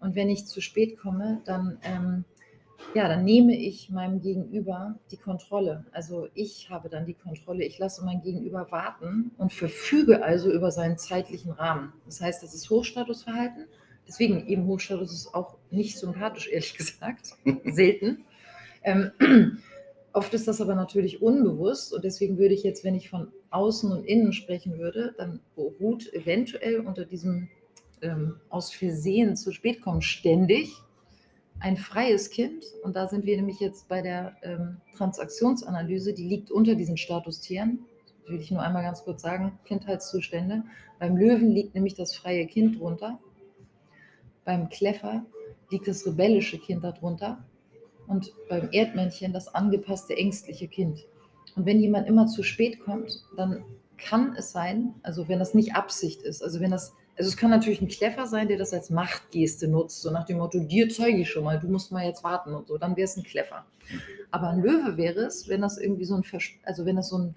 [0.00, 2.24] und wenn ich zu spät komme, dann, ähm,
[2.94, 5.84] ja, dann nehme ich meinem Gegenüber die Kontrolle.
[5.92, 7.64] Also ich habe dann die Kontrolle.
[7.64, 11.92] Ich lasse mein Gegenüber warten und verfüge also über seinen zeitlichen Rahmen.
[12.04, 13.66] Das heißt, das ist Hochstatusverhalten.
[14.06, 17.34] Deswegen eben Hochstatus ist auch nicht sympathisch, ehrlich gesagt.
[17.64, 18.24] Selten.
[18.82, 19.10] Ähm,
[20.12, 23.90] oft ist das aber natürlich unbewusst und deswegen würde ich jetzt, wenn ich von außen
[23.90, 27.48] und innen sprechen würde, dann beruht eventuell unter diesem
[28.02, 30.82] ähm, aus Versehen zu spät kommen, ständig
[31.60, 32.64] ein freies Kind.
[32.82, 37.80] Und da sind wir nämlich jetzt bei der ähm, Transaktionsanalyse, die liegt unter diesen Statustieren.
[38.22, 40.64] Das will ich nur einmal ganz kurz sagen, Kindheitszustände.
[40.98, 43.18] Beim Löwen liegt nämlich das freie Kind drunter.
[44.44, 45.24] Beim Kleffer
[45.70, 47.44] liegt das rebellische Kind darunter.
[48.06, 51.06] Und beim Erdmännchen das angepasste ängstliche Kind.
[51.56, 53.64] Und wenn jemand immer zu spät kommt, dann
[53.96, 57.50] kann es sein, also wenn das nicht Absicht ist, also wenn das Also es kann
[57.50, 61.18] natürlich ein Kleffer sein, der das als Machtgeste nutzt, so nach dem Motto, dir zeige
[61.18, 63.64] ich schon mal, du musst mal jetzt warten und so, dann wäre es ein Kleffer.
[64.30, 67.18] Aber ein Löwe wäre es, wenn das irgendwie so ein, Vers also wenn das so
[67.18, 67.34] ein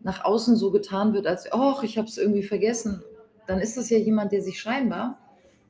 [0.00, 3.02] nach außen so getan wird, als, ach, ich habe es irgendwie vergessen,
[3.46, 5.18] dann ist das ja jemand, der sich scheinbar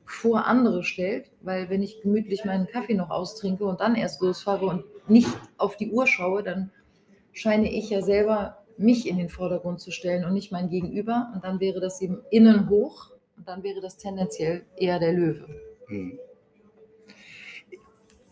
[0.05, 4.65] vor andere stellt, weil wenn ich gemütlich meinen Kaffee noch austrinke und dann erst losfahre
[4.65, 6.71] und nicht auf die Uhr schaue, dann
[7.33, 11.31] scheine ich ja selber mich in den Vordergrund zu stellen und nicht mein Gegenüber.
[11.33, 15.47] Und dann wäre das eben innen hoch und dann wäre das tendenziell eher der Löwe.
[15.87, 16.19] Hm.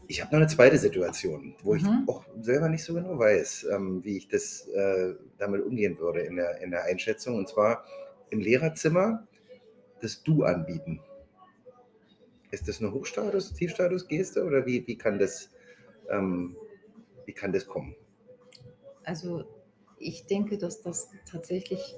[0.08, 1.80] Ich habe noch eine zweite Situation, wo mhm.
[1.80, 6.22] ich auch selber nicht so genau weiß, ähm, wie ich das äh, damit umgehen würde
[6.22, 7.36] in der, in der Einschätzung.
[7.36, 7.86] Und zwar
[8.30, 9.28] im Lehrerzimmer
[10.02, 11.00] das Du anbieten.
[12.52, 15.50] Ist das eine Hochstatus-, Tiefstatus-Geste oder wie, wie, kann das,
[16.10, 16.56] ähm,
[17.26, 17.96] wie kann das kommen?
[19.04, 19.46] Also
[19.98, 21.96] ich denke, dass das tatsächlich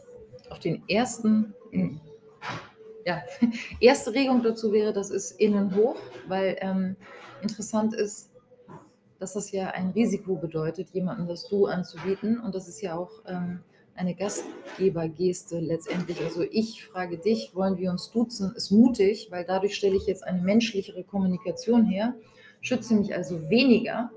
[0.50, 2.00] auf den ersten, mhm.
[3.08, 3.24] Ja,
[3.80, 5.96] erste Regung dazu wäre, das ist innen hoch,
[6.28, 6.98] weil ähm,
[7.41, 8.30] interessant ist,
[9.17, 12.39] dass das ja ein Risiko bedeutet, jemandem das Du anzubieten.
[12.39, 13.62] Und das ist ja auch ähm,
[13.96, 16.22] eine Gastgebergeste letztendlich.
[16.22, 20.24] Also ich frage dich, wollen wir uns duzen, ist mutig, weil dadurch stelle ich jetzt
[20.24, 22.13] eine menschlichere Kommunikation her,
[22.62, 24.12] schütze mich also weniger,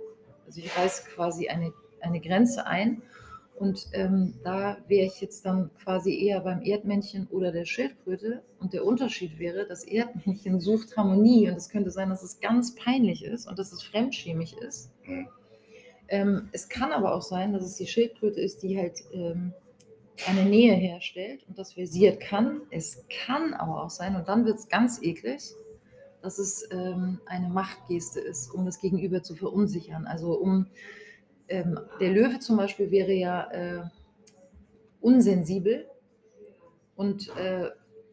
[0.46, 3.02] also ich reiße quasi eine, eine Grenze ein
[3.60, 8.42] und ähm, da wäre ich jetzt dann quasi eher beim Erdmännchen oder der Schildkröte.
[8.58, 12.74] Und der Unterschied wäre, das Erdmännchen sucht Harmonie und es könnte sein, dass es ganz
[12.74, 14.90] peinlich ist und dass es fremdschämig ist.
[15.04, 15.28] Mhm.
[16.08, 19.52] Ähm, es kann aber auch sein, dass es die Schildkröte ist, die halt ähm,
[20.26, 22.62] eine Nähe herstellt und das versiert kann.
[22.70, 25.52] Es kann aber auch sein, und dann wird es ganz eklig,
[26.22, 30.06] dass es ähm, eine Machtgeste ist, um das Gegenüber zu verunsichern.
[30.06, 30.66] Also um
[31.50, 33.82] ähm, der Löwe zum Beispiel wäre ja äh,
[35.00, 35.86] unsensibel
[36.96, 37.70] und äh,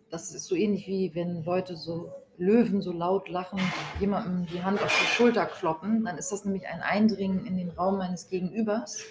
[0.09, 3.59] das ist so ähnlich wie wenn Leute so Löwen so laut lachen,
[3.99, 7.69] jemandem die Hand auf die Schulter kloppen, dann ist das nämlich ein Eindringen in den
[7.69, 9.03] Raum meines Gegenübers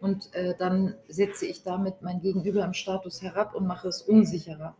[0.00, 4.76] und äh, dann setze ich damit mein Gegenüber im Status herab und mache es unsicherer.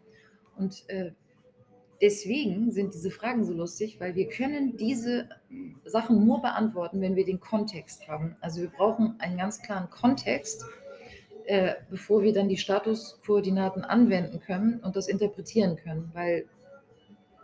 [0.57, 1.13] Und äh,
[2.01, 5.29] deswegen sind diese Fragen so lustig, weil wir können diese
[5.85, 8.37] Sachen nur beantworten, wenn wir den Kontext haben.
[8.41, 10.65] Also wir brauchen einen ganz klaren Kontext,
[11.47, 16.47] äh, bevor wir dann die Statuskoordinaten anwenden können und das interpretieren können, weil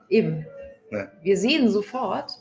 [0.08, 0.46] eben,
[0.90, 1.10] ja.
[1.22, 2.32] wir sehen sofort,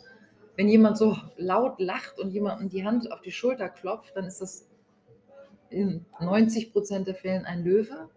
[0.55, 4.41] wenn jemand so laut lacht und jemandem die Hand auf die Schulter klopft, dann ist
[4.41, 4.67] das
[5.69, 8.09] in 90 Prozent der Fällen ein Löwe,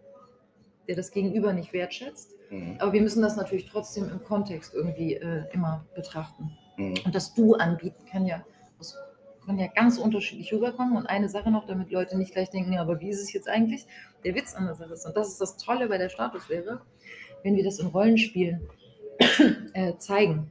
[0.88, 2.35] der das Gegenüber nicht wertschätzt.
[2.51, 2.77] Mhm.
[2.79, 6.57] Aber wir müssen das natürlich trotzdem im Kontext irgendwie äh, immer betrachten.
[6.77, 6.94] Mhm.
[7.05, 8.44] Und das Du anbieten kann ja,
[9.47, 10.97] kann ja ganz unterschiedlich rüberkommen.
[10.97, 13.87] Und eine Sache noch, damit Leute nicht gleich denken, aber wie ist es jetzt eigentlich?
[14.25, 16.81] Der Witz an der Sache ist, und das ist das Tolle bei der Statuslehre,
[17.42, 18.68] wenn wir das in Rollenspielen
[19.75, 20.51] äh, zeigen,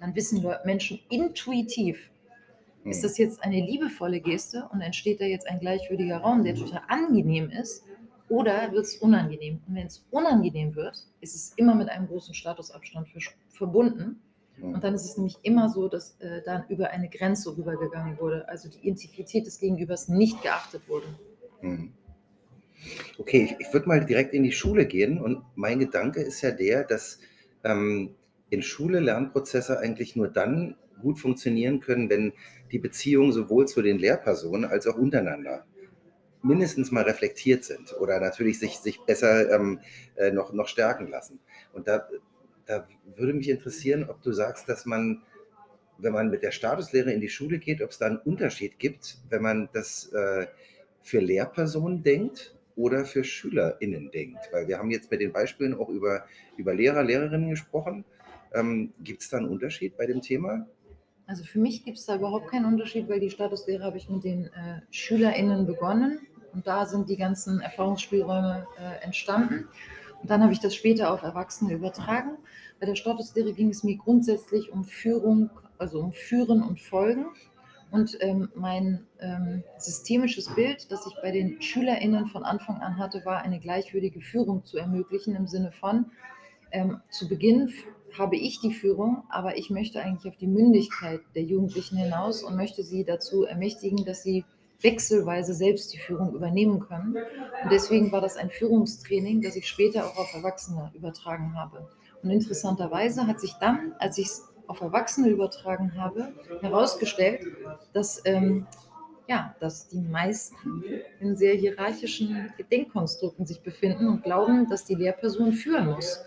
[0.00, 2.10] dann wissen Menschen intuitiv,
[2.84, 3.02] ist mhm.
[3.02, 7.50] das jetzt eine liebevolle Geste und entsteht da jetzt ein gleichwürdiger Raum, der total angenehm
[7.50, 7.84] ist?
[8.30, 9.60] Oder wird es unangenehm?
[9.66, 13.08] Und wenn es unangenehm wird, ist es immer mit einem großen Statusabstand
[13.48, 14.22] verbunden.
[14.56, 14.74] Mhm.
[14.74, 18.48] Und dann ist es nämlich immer so, dass äh, dann über eine Grenze rübergegangen wurde,
[18.48, 21.06] also die Integrität des Gegenübers nicht geachtet wurde.
[21.60, 21.92] Mhm.
[23.18, 26.52] Okay, ich, ich würde mal direkt in die Schule gehen und mein Gedanke ist ja
[26.52, 27.18] der, dass
[27.64, 28.14] ähm,
[28.48, 32.32] in Schule Lernprozesse eigentlich nur dann gut funktionieren können, wenn
[32.70, 35.66] die Beziehungen sowohl zu den Lehrpersonen als auch untereinander
[36.42, 39.80] mindestens mal reflektiert sind oder natürlich sich, sich besser ähm,
[40.16, 41.40] äh, noch, noch stärken lassen.
[41.72, 42.08] Und da,
[42.66, 45.22] da würde mich interessieren, ob du sagst, dass man,
[45.98, 49.18] wenn man mit der Statuslehre in die Schule geht, ob es da einen Unterschied gibt,
[49.28, 50.46] wenn man das äh,
[51.02, 54.48] für Lehrpersonen denkt oder für SchülerInnen denkt.
[54.52, 56.24] Weil wir haben jetzt mit den Beispielen auch über,
[56.56, 58.04] über Lehrer, Lehrerinnen gesprochen.
[58.52, 60.66] Ähm, gibt es da einen Unterschied bei dem Thema?
[61.26, 64.24] Also für mich gibt es da überhaupt keinen Unterschied, weil die Statuslehre habe ich mit
[64.24, 66.18] den äh, SchülerInnen begonnen
[66.52, 69.68] und da sind die ganzen Erfahrungsspielräume äh, entstanden.
[70.22, 72.36] Und dann habe ich das später auf Erwachsene übertragen.
[72.78, 77.26] Bei der Statuslehre ging es mir grundsätzlich um Führung, also um Führen und Folgen.
[77.90, 83.24] Und ähm, mein ähm, systemisches Bild, das ich bei den SchülerInnen von Anfang an hatte,
[83.24, 86.06] war eine gleichwürdige Führung zu ermöglichen im Sinne von,
[86.72, 87.72] ähm, zu Beginn
[88.18, 92.56] habe ich die Führung, aber ich möchte eigentlich auf die Mündigkeit der Jugendlichen hinaus und
[92.56, 94.44] möchte sie dazu ermächtigen, dass sie
[94.82, 97.16] wechselweise selbst die Führung übernehmen können.
[97.62, 101.88] Und deswegen war das ein Führungstraining, das ich später auch auf Erwachsene übertragen habe.
[102.22, 107.46] Und interessanterweise hat sich dann, als ich es auf Erwachsene übertragen habe, herausgestellt,
[107.92, 108.66] dass, ähm,
[109.26, 110.84] ja, dass die meisten
[111.20, 116.20] in sehr hierarchischen Denkkonstrukten sich befinden und glauben, dass die Lehrperson führen muss.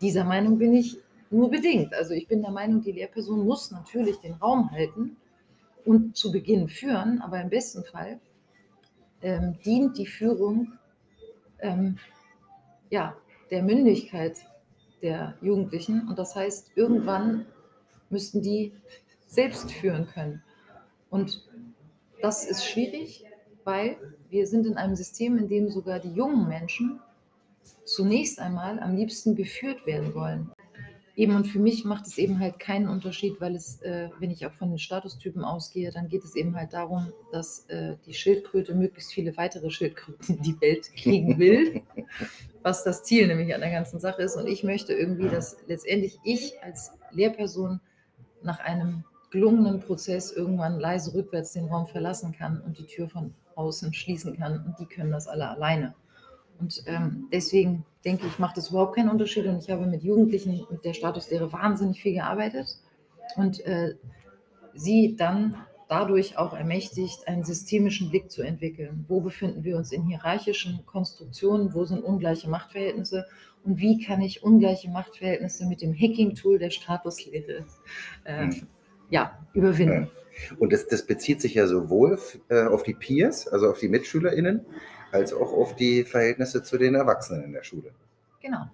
[0.00, 0.98] dieser Meinung bin ich
[1.30, 1.94] nur bedingt.
[1.94, 5.16] Also ich bin der Meinung, die Lehrperson muss natürlich den Raum halten
[5.84, 8.20] und zu Beginn führen, aber im besten Fall
[9.22, 10.72] ähm, dient die Führung
[11.60, 11.98] ähm,
[12.90, 13.16] ja,
[13.50, 14.36] der Mündigkeit
[15.02, 16.08] der Jugendlichen.
[16.08, 17.46] Und das heißt, irgendwann
[18.10, 18.72] müssten die
[19.26, 20.42] selbst führen können.
[21.10, 21.46] Und
[22.22, 23.24] das ist schwierig,
[23.64, 23.96] weil
[24.30, 27.00] wir sind in einem System, in dem sogar die jungen Menschen
[27.84, 30.50] zunächst einmal am liebsten geführt werden wollen.
[31.16, 34.46] Eben und für mich macht es eben halt keinen Unterschied, weil es, äh, wenn ich
[34.46, 38.74] auch von den Statustypen ausgehe, dann geht es eben halt darum, dass äh, die Schildkröte
[38.74, 41.82] möglichst viele weitere Schildkröten in die Welt kriegen will,
[42.62, 44.36] was das Ziel nämlich an der ganzen Sache ist.
[44.36, 47.80] Und ich möchte irgendwie, dass letztendlich ich als Lehrperson
[48.42, 53.34] nach einem gelungenen Prozess irgendwann leise rückwärts den Raum verlassen kann und die Tür von
[53.54, 54.64] außen schließen kann.
[54.66, 55.94] Und die können das alle alleine.
[56.58, 59.46] Und ähm, deswegen denke ich, macht es überhaupt keinen Unterschied.
[59.46, 62.78] Und ich habe mit Jugendlichen, mit der Statuslehre wahnsinnig viel gearbeitet
[63.36, 63.94] und äh,
[64.74, 65.56] sie dann
[65.88, 69.04] dadurch auch ermächtigt, einen systemischen Blick zu entwickeln.
[69.08, 71.74] Wo befinden wir uns in hierarchischen Konstruktionen?
[71.74, 73.26] Wo sind ungleiche Machtverhältnisse?
[73.64, 77.64] Und wie kann ich ungleiche Machtverhältnisse mit dem Hacking-Tool der Statuslehre
[78.24, 78.66] äh, hm.
[79.10, 80.10] ja, überwinden?
[80.58, 84.66] Und das, das, bezieht sich ja sowohl äh, auf die Peers, also auf die MitschülerInnen,
[85.14, 87.92] als auch auf die Verhältnisse zu den Erwachsenen in der Schule.
[88.42, 88.68] Genau.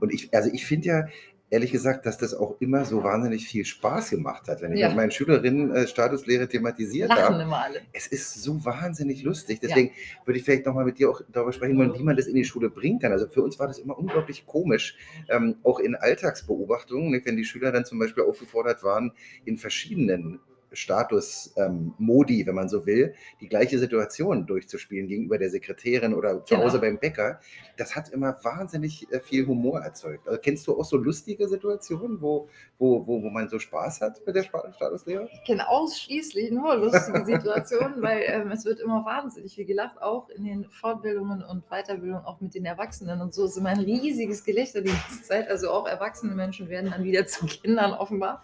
[0.00, 1.08] Und ich, also ich finde ja,
[1.48, 4.88] ehrlich gesagt, dass das auch immer so wahnsinnig viel Spaß gemacht hat, wenn ich Ja.
[4.88, 7.42] mit meinen Schülerinnen äh, Statuslehre thematisiert Lachen habe.
[7.42, 7.80] immer alle.
[7.92, 9.58] Es ist so wahnsinnig lustig.
[9.60, 9.90] Deswegen
[10.24, 12.44] würde ich vielleicht nochmal mit dir auch darüber sprechen wollen, wie man das in die
[12.44, 13.10] Schule bringen kann.
[13.12, 14.96] Also für uns war das immer unglaublich komisch,
[15.28, 17.26] ähm, auch in Alltagsbeobachtungen, nicht?
[17.26, 19.12] wenn die Schüler dann zum Beispiel aufgefordert waren,
[19.44, 20.38] in verschiedenen
[20.72, 26.66] Status-Modi, wenn man so will, die gleiche Situation durchzuspielen gegenüber der Sekretärin oder zu Genau.
[26.66, 27.40] Hause beim Bäcker.
[27.76, 30.28] Das hat immer wahnsinnig äh, viel Humor erzeugt.
[30.28, 34.20] Also kennst du auch so lustige Situationen, wo, wo, wo, wo man so Spaß hat
[34.26, 35.28] mit der Statuslehre?
[35.32, 40.28] Ich kenne ausschließlich nur lustige Situationen, weil ähm, es wird immer wahnsinnig viel gelacht, auch
[40.30, 43.44] in den Fortbildungen und Weiterbildungen, auch mit den Erwachsenen und so.
[43.44, 45.48] Ist immer ein riesiges Gelächter die ganze Zeit.
[45.48, 48.42] Also auch erwachsene Menschen werden dann wieder zu Kindern offenbar,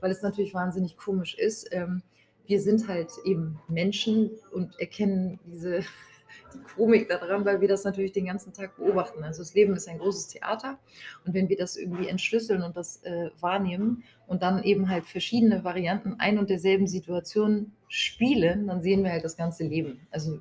[0.00, 1.68] weil es natürlich wahnsinnig komisch ist.
[1.72, 2.02] Ähm,
[2.46, 5.80] wir sind halt eben Menschen und erkennen diese
[6.54, 9.22] die Komik daran, weil wir das natürlich den ganzen Tag beobachten.
[9.22, 10.78] Also das Leben ist ein großes Theater
[11.24, 15.64] und wenn wir das irgendwie entschlüsseln und das äh, wahrnehmen und dann eben halt verschiedene
[15.64, 20.06] Varianten ein und derselben Situation spielen, dann sehen wir halt das ganze Leben.
[20.10, 20.40] Also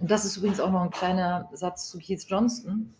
[0.00, 2.92] und das ist übrigens auch noch ein kleiner Satz zu Keith Johnston.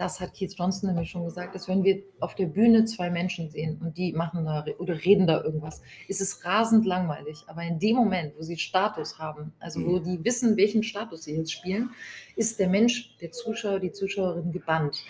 [0.00, 3.50] Das hat Keith Johnston nämlich schon gesagt, dass wenn wir auf der Bühne zwei Menschen
[3.50, 7.44] sehen und die machen da oder reden da irgendwas, ist es rasend langweilig.
[7.48, 11.36] Aber in dem Moment, wo sie Status haben, also wo die wissen, welchen Status sie
[11.36, 11.90] jetzt spielen,
[12.34, 15.04] ist der Mensch, der Zuschauer, die Zuschauerin gebannt.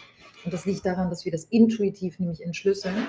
[0.45, 3.07] Und das liegt daran, dass wir das intuitiv nämlich entschlüsseln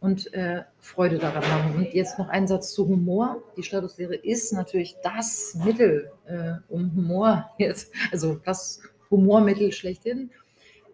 [0.00, 1.74] und äh, Freude daran haben.
[1.76, 3.42] Und jetzt noch ein Satz zu Humor.
[3.56, 10.30] Die Statuslehre ist natürlich das Mittel, äh, um Humor jetzt, also das Humormittel schlechthin,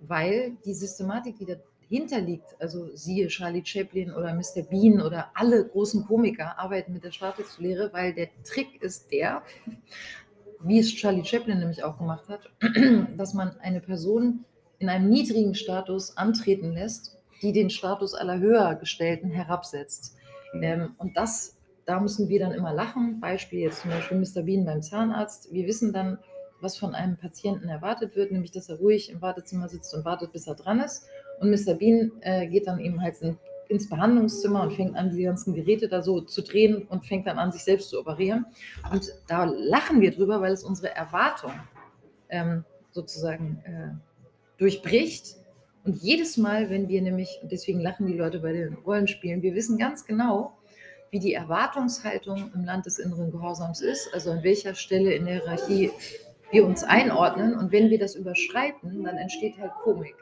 [0.01, 4.63] weil die Systematik, die dahinter liegt, also siehe Charlie Chaplin oder Mr.
[4.69, 9.43] Bean oder alle großen Komiker arbeiten mit der Statuslehre, weil der Trick ist der,
[10.63, 12.51] wie es Charlie Chaplin nämlich auch gemacht hat,
[13.17, 14.45] dass man eine Person
[14.79, 20.17] in einem niedrigen Status antreten lässt, die den Status aller höher gestellten herabsetzt.
[20.53, 20.63] Mhm.
[20.63, 23.21] Ähm, und das, da müssen wir dann immer lachen.
[23.21, 24.43] Beispiel jetzt zum Beispiel Mr.
[24.43, 25.53] Bean beim Zahnarzt.
[25.53, 26.19] Wir wissen dann,
[26.63, 30.33] was von einem Patienten erwartet wird, nämlich dass er ruhig im Wartezimmer sitzt und wartet,
[30.33, 31.07] bis er dran ist.
[31.41, 31.75] Und Mr.
[31.75, 35.89] Bean äh, geht dann eben halt in, ins Behandlungszimmer und fängt an, die ganzen Geräte
[35.89, 38.47] da so zu drehen und fängt dann an, sich selbst zu operieren.
[38.93, 41.53] Und da lachen wir drüber, weil es unsere Erwartung
[42.29, 45.37] ähm, sozusagen äh, durchbricht.
[45.85, 49.55] Und jedes Mal, wenn wir nämlich, und deswegen lachen die Leute bei den Rollenspielen, wir
[49.55, 50.53] wissen ganz genau,
[51.11, 55.41] wie die Erwartungshaltung im Land des inneren Gehorsams ist, also an welcher Stelle in der
[55.41, 55.91] Hierarchie
[56.51, 57.55] wir uns einordnen.
[57.55, 60.15] Und wenn wir das überschreiten, dann entsteht halt Komik.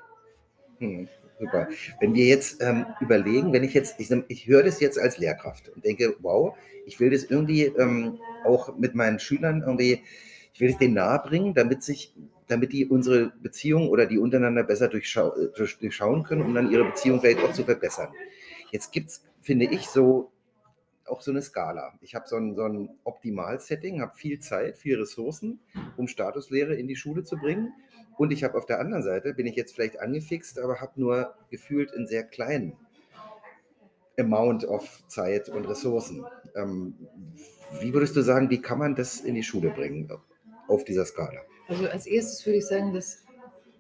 [0.79, 1.69] Hm, super.
[2.01, 5.69] Wenn wir jetzt ähm, überlegen, wenn ich jetzt, ich, ich höre das jetzt als Lehrkraft
[5.71, 10.03] und denke, wow, ich will das irgendwie ähm, auch mit meinen Schülern irgendwie,
[10.55, 12.15] ich will es denen nahebringen, damit sich,
[12.46, 16.71] damit die unsere Beziehung oder die untereinander besser durchschau äh, durch- durchschauen können, um dann
[16.71, 18.09] ihre Beziehung vielleicht auch zu verbessern.
[18.71, 20.31] Jetzt gibt es, finde ich, so
[21.11, 21.94] auch so eine Skala.
[22.00, 25.61] Ich habe so ein, so ein Optimal-Setting, habe viel Zeit, viel Ressourcen,
[25.96, 27.73] um Statuslehre in die Schule zu bringen.
[28.17, 31.35] Und ich habe auf der anderen Seite, bin ich jetzt vielleicht angefixt, aber habe nur
[31.50, 32.77] gefühlt einen sehr kleinen
[34.19, 36.25] Amount of Zeit und Ressourcen.
[36.56, 36.94] Ähm,
[37.81, 40.11] wie würdest du sagen, wie kann man das in die Schule bringen
[40.67, 41.40] auf dieser Skala?
[41.69, 43.25] Also als erstes würde ich sagen, dass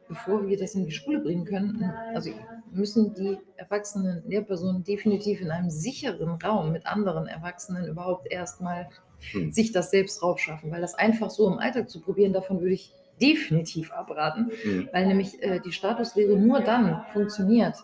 [0.08, 2.30] bevor wir das in die Schule bringen können, also
[2.70, 8.88] müssen die erwachsenen Lehrpersonen definitiv in einem sicheren Raum mit anderen Erwachsenen überhaupt erstmal
[9.32, 9.52] hm.
[9.52, 12.74] sich das selbst drauf schaffen, weil das einfach so im Alltag zu probieren, davon würde
[12.74, 14.88] ich definitiv abraten, hm.
[14.92, 17.76] weil nämlich äh, die Statuslehre nur dann funktioniert,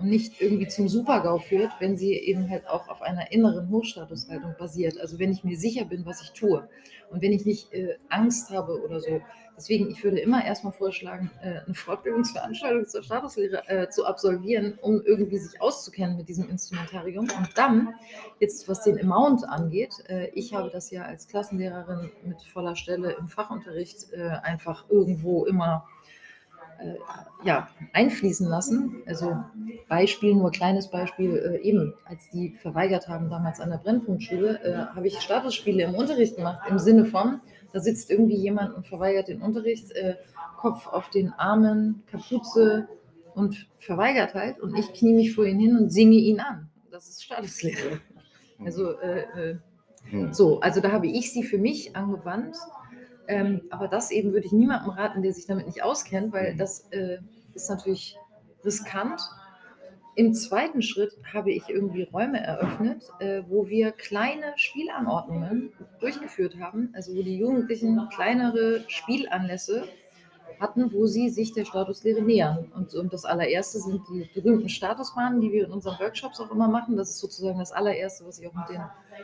[0.00, 4.54] und nicht irgendwie zum Supergau führt, wenn sie eben halt auch auf einer inneren Hochstatushaltung
[4.58, 4.98] basiert.
[4.98, 6.68] Also wenn ich mir sicher bin, was ich tue
[7.10, 9.20] und wenn ich nicht äh, Angst habe oder so.
[9.56, 15.02] Deswegen, ich würde immer erstmal vorschlagen, äh, eine Fortbildungsveranstaltung zur Statuslehre äh, zu absolvieren, um
[15.02, 17.28] irgendwie sich auszukennen mit diesem Instrumentarium.
[17.36, 17.94] Und dann,
[18.38, 23.12] jetzt was den Amount angeht, äh, ich habe das ja als Klassenlehrerin mit voller Stelle
[23.18, 25.86] im Fachunterricht äh, einfach irgendwo immer
[27.44, 29.02] ja, einfließen lassen.
[29.06, 29.36] Also
[29.88, 34.94] Beispiel, nur kleines Beispiel, äh, eben als die verweigert haben damals an der Brennpunktschule, äh,
[34.94, 37.40] habe ich Statusspiele im Unterricht gemacht, im Sinne von,
[37.72, 40.16] da sitzt irgendwie jemand und verweigert den Unterricht, äh,
[40.56, 42.88] Kopf auf den Armen, Kapuze
[43.34, 46.68] und verweigert halt und ich knie mich vor ihn hin und singe ihn an.
[46.90, 48.00] Das ist Statuslehre.
[48.64, 49.58] Also äh, äh,
[50.10, 50.32] hm.
[50.34, 52.56] so, also da habe ich sie für mich angewandt
[53.30, 56.58] ähm, aber das eben würde ich niemandem raten, der sich damit nicht auskennt, weil mhm.
[56.58, 57.18] das äh,
[57.54, 58.16] ist natürlich
[58.64, 59.20] riskant.
[60.16, 66.90] Im zweiten Schritt habe ich irgendwie Räume eröffnet, äh, wo wir kleine Spielanordnungen durchgeführt haben,
[66.92, 69.84] also wo die Jugendlichen kleinere Spielanlässe
[70.58, 72.70] hatten, wo sie sich der Statuslehre nähern.
[72.74, 76.66] Und, und das allererste sind die berühmten Statusbahnen, die wir in unseren Workshops auch immer
[76.66, 76.96] machen.
[76.96, 78.82] Das ist sozusagen das allererste, was ich auch mit den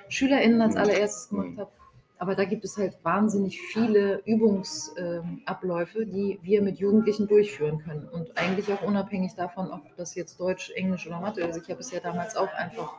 [0.09, 1.71] SchülerInnen als allererstes gemacht habe.
[2.19, 8.09] Aber da gibt es halt wahnsinnig viele Übungsabläufe, die wir mit Jugendlichen durchführen können.
[8.09, 11.61] Und eigentlich auch unabhängig davon, ob das jetzt Deutsch, Englisch oder Mathe ist.
[11.63, 12.95] Ich habe es ja damals auch einfach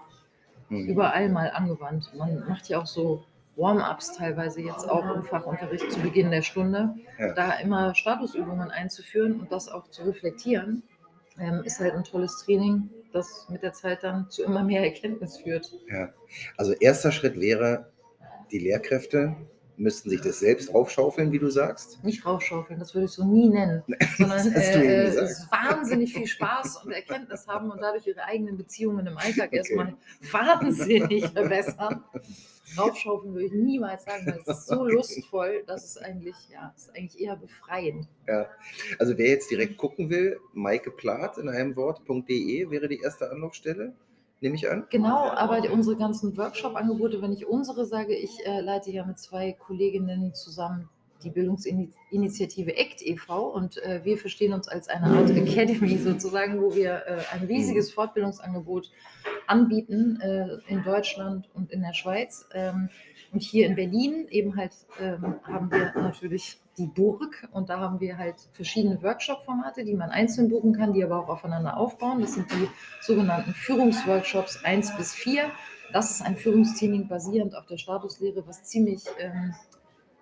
[0.70, 0.88] mhm.
[0.88, 2.14] überall mal angewandt.
[2.16, 3.24] Man macht ja auch so
[3.56, 6.94] Warm-ups teilweise jetzt auch im Fachunterricht zu Beginn der Stunde.
[7.18, 7.34] Ja.
[7.34, 10.84] Da immer Statusübungen einzuführen und das auch zu reflektieren,
[11.40, 15.38] ähm, ist halt ein tolles Training, das mit der Zeit dann zu immer mehr Erkenntnis
[15.38, 15.72] führt.
[15.90, 16.10] Ja,
[16.56, 17.92] also erster Schritt wäre,
[18.52, 19.36] die Lehrkräfte
[19.78, 22.04] müssten sich das selbst aufschaufeln, wie du sagst?
[22.04, 23.84] Nicht raufschaufeln, das würde ich so nie nennen,
[24.18, 29.18] sondern äh, äh wahnsinnig viel Spaß und Erkenntnis haben und dadurch ihre eigenen Beziehungen im
[29.18, 29.58] Alltag okay.
[29.58, 29.96] erstmal
[30.32, 32.04] wahnsinnig verbessern.
[32.78, 34.94] Raufschaufeln würde ich niemals sagen, weil es ist so okay.
[34.94, 38.08] lustvoll, dass es eigentlich, ja, ist eigentlich eher befreiend.
[38.28, 38.50] Ja,
[39.00, 43.96] also wer jetzt direkt gucken will, Maike Plath in einem Wort.de wäre die erste Anlaufstelle
[44.42, 44.86] nehme ich an.
[44.90, 49.20] Genau, aber die, unsere ganzen Workshop-Angebote, wenn ich unsere sage, ich äh, leite ja mit
[49.20, 50.90] zwei Kolleginnen zusammen
[51.24, 53.48] die Bildungsinitiative ACT e.V.
[53.48, 57.92] und äh, wir verstehen uns als eine Art Academy sozusagen, wo wir äh, ein riesiges
[57.92, 58.92] Fortbildungsangebot
[59.48, 62.46] anbieten äh, in Deutschland und in der Schweiz.
[62.54, 62.90] Ähm,
[63.32, 68.00] und hier in Berlin eben halt ähm, haben wir natürlich die Burg und da haben
[68.00, 72.22] wir halt verschiedene Workshop-Formate, die man einzeln buchen kann, die aber auch aufeinander aufbauen.
[72.22, 72.70] Das sind die
[73.02, 75.50] sogenannten Führungsworkshops 1 bis 4.
[75.92, 79.56] Das ist ein Führungstraining basierend auf der Statuslehre, was ziemlich ähm,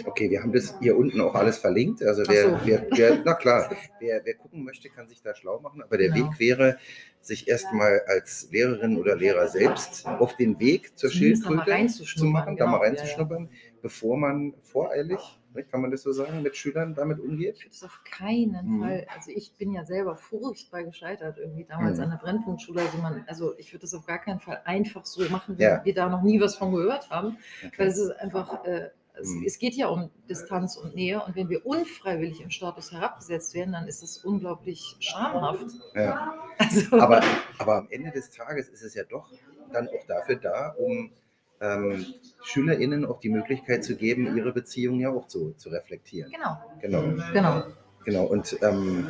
[0.05, 2.03] Okay, wir haben das hier unten auch alles verlinkt.
[2.03, 2.59] Also wer, so.
[2.65, 3.71] wer, wer na klar,
[4.01, 5.83] wer, wer, gucken möchte, kann sich da schlau machen.
[5.83, 6.31] Aber der genau.
[6.31, 6.77] Weg wäre,
[7.21, 12.73] sich erstmal als Lehrerin oder Lehrer selbst auf den Weg zur Schildkröte zu machen, genau.
[12.73, 13.79] da mal reinzuschnuppern, ja, ja.
[13.83, 15.38] bevor man voreilig
[15.71, 17.57] kann man das so sagen, mit Schülern damit umgeht?
[17.57, 18.81] Ich würde es auf keinen mhm.
[18.81, 19.07] Fall.
[19.15, 22.05] Also ich bin ja selber furchtbar gescheitert irgendwie damals mhm.
[22.05, 22.83] an der Brennpunktschule.
[22.83, 25.85] Also, man, also ich würde das auf gar keinen Fall einfach so machen, wie ja.
[25.85, 27.39] wir da noch nie was von gehört haben.
[27.65, 27.73] Okay.
[27.79, 29.45] Weil es ist einfach, äh, es, mhm.
[29.47, 31.23] es, geht ja um Distanz und Nähe.
[31.25, 35.67] Und wenn wir unfreiwillig im Status herabgesetzt werden, dann ist das unglaublich schamhaft.
[35.95, 36.35] Ja.
[36.61, 37.23] Also, aber,
[37.59, 39.31] aber am Ende des Tages ist es ja doch
[39.73, 41.13] dann auch dafür da, um
[41.61, 42.07] ähm,
[42.43, 46.31] SchülerInnen auch die Möglichkeit zu geben, ihre Beziehung ja auch zu, zu reflektieren.
[46.31, 46.57] Genau.
[46.81, 47.23] Genau.
[47.33, 47.63] Genau.
[48.05, 48.25] Genau.
[48.25, 49.07] Und ähm,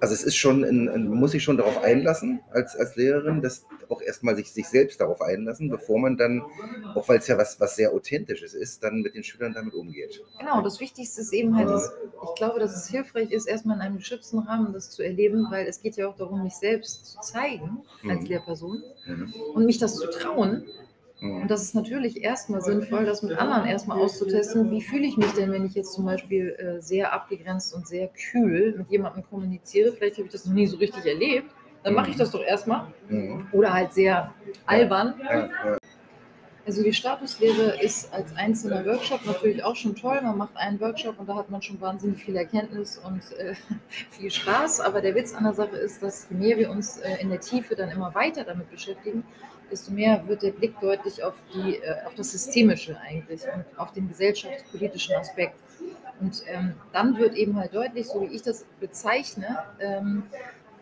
[0.00, 3.40] also es ist schon, ein, ein, man muss sich schon darauf einlassen als, als Lehrerin,
[3.40, 6.42] dass auch erstmal sich, sich selbst darauf einlassen, bevor man dann,
[6.94, 10.22] auch weil es ja was, was sehr Authentisches ist, dann mit den Schülern damit umgeht.
[10.38, 13.82] Genau, das Wichtigste ist eben halt, dass, ich glaube, dass es hilfreich ist, erstmal in
[13.82, 17.20] einem geschützten Rahmen das zu erleben, weil es geht ja auch darum, mich selbst zu
[17.20, 18.26] zeigen als mhm.
[18.26, 19.34] Lehrperson mhm.
[19.54, 20.64] und mich das zu trauen
[21.22, 24.70] Und das ist natürlich erstmal sinnvoll, das mit anderen erstmal auszutesten.
[24.72, 28.08] Wie fühle ich mich denn, wenn ich jetzt zum Beispiel äh, sehr abgegrenzt und sehr
[28.08, 29.92] kühl mit jemandem kommuniziere?
[29.92, 31.48] Vielleicht habe ich das noch nie so richtig erlebt.
[31.84, 32.88] Dann mache ich das doch erstmal.
[33.08, 33.46] Mhm.
[33.52, 34.34] Oder halt sehr
[34.66, 35.14] albern.
[36.64, 40.20] Also die Statuslehre ist als einzelner Workshop natürlich auch schon toll.
[40.22, 43.54] Man macht einen Workshop und da hat man schon wahnsinnig viel Erkenntnis und äh,
[44.10, 44.80] viel Spaß.
[44.80, 47.40] Aber der Witz an der Sache ist, dass je mehr wir uns äh, in der
[47.40, 49.24] Tiefe dann immer weiter damit beschäftigen,
[49.72, 53.92] desto mehr wird der Blick deutlich auf, die, äh, auf das Systemische eigentlich und auf
[53.92, 55.56] den gesellschaftspolitischen Aspekt.
[56.20, 60.24] Und ähm, dann wird eben halt deutlich, so wie ich das bezeichne, ähm,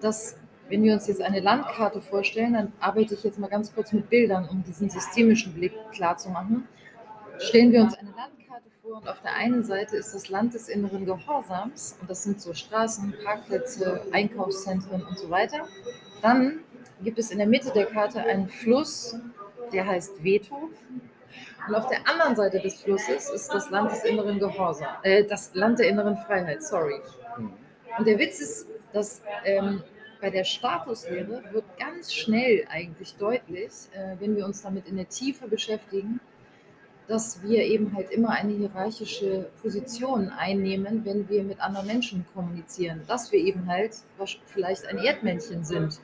[0.00, 0.36] dass
[0.68, 4.08] wenn wir uns jetzt eine Landkarte vorstellen, dann arbeite ich jetzt mal ganz kurz mit
[4.08, 6.68] Bildern, um diesen systemischen Blick klar zu machen.
[7.38, 10.68] Stellen wir uns eine Landkarte vor und auf der einen Seite ist das Land des
[10.68, 15.66] inneren Gehorsams und das sind so Straßen, Parkplätze, Einkaufszentren und so weiter.
[16.22, 16.60] Dann
[17.02, 19.16] gibt es in der Mitte der Karte einen Fluss,
[19.72, 20.70] der heißt Veto.
[21.68, 25.54] Und auf der anderen Seite des Flusses ist das Land des inneren Gehorsams, äh, das
[25.54, 27.00] Land der inneren Freiheit, sorry.
[27.98, 29.82] Und der Witz ist, dass ähm,
[30.20, 35.08] bei der Statuslehre wird ganz schnell eigentlich deutlich, äh, wenn wir uns damit in der
[35.08, 36.20] Tiefe beschäftigen,
[37.08, 43.02] dass wir eben halt immer eine hierarchische Position einnehmen, wenn wir mit anderen Menschen kommunizieren.
[43.08, 43.96] Dass wir eben halt
[44.46, 46.00] vielleicht ein Erdmännchen sind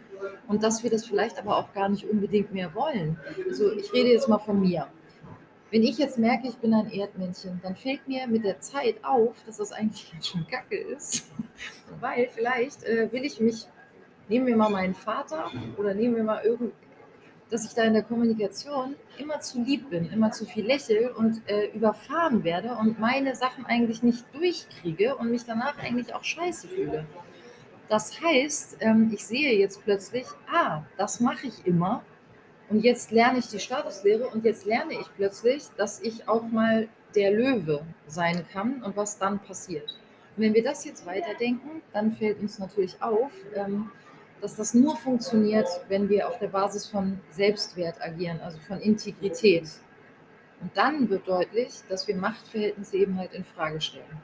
[0.48, 3.18] und dass wir das vielleicht aber auch gar nicht unbedingt mehr wollen.
[3.48, 4.86] Also ich rede jetzt mal von mir.
[5.70, 9.34] Wenn ich jetzt merke, ich bin ein Erdmännchen, dann fällt mir mit der Zeit auf,
[9.46, 11.30] dass das eigentlich ganz schön kacke ist,
[12.00, 13.66] weil vielleicht äh, will ich mich
[14.28, 16.72] nehmen wir mal meinen Vater oder nehmen wir mal irgend,
[17.50, 21.40] dass ich da in der Kommunikation immer zu lieb bin, immer zu viel lächle und
[21.48, 26.66] äh, überfahren werde und meine Sachen eigentlich nicht durchkriege und mich danach eigentlich auch scheiße
[26.68, 27.06] fühle.
[27.88, 32.02] Das heißt, ähm, ich sehe jetzt plötzlich, ah, das mache ich immer
[32.68, 36.88] und jetzt lerne ich die Statuslehre und jetzt lerne ich plötzlich, dass ich auch mal
[37.14, 39.96] der Löwe sein kann und was dann passiert.
[40.36, 43.90] Und wenn wir das jetzt weiterdenken, dann fällt uns natürlich auf, ähm,
[44.40, 49.68] dass das nur funktioniert, wenn wir auf der Basis von Selbstwert agieren, also von Integrität.
[50.60, 54.20] Und dann wird deutlich, dass wir Machtverhältnisse eben halt in Frage stellen.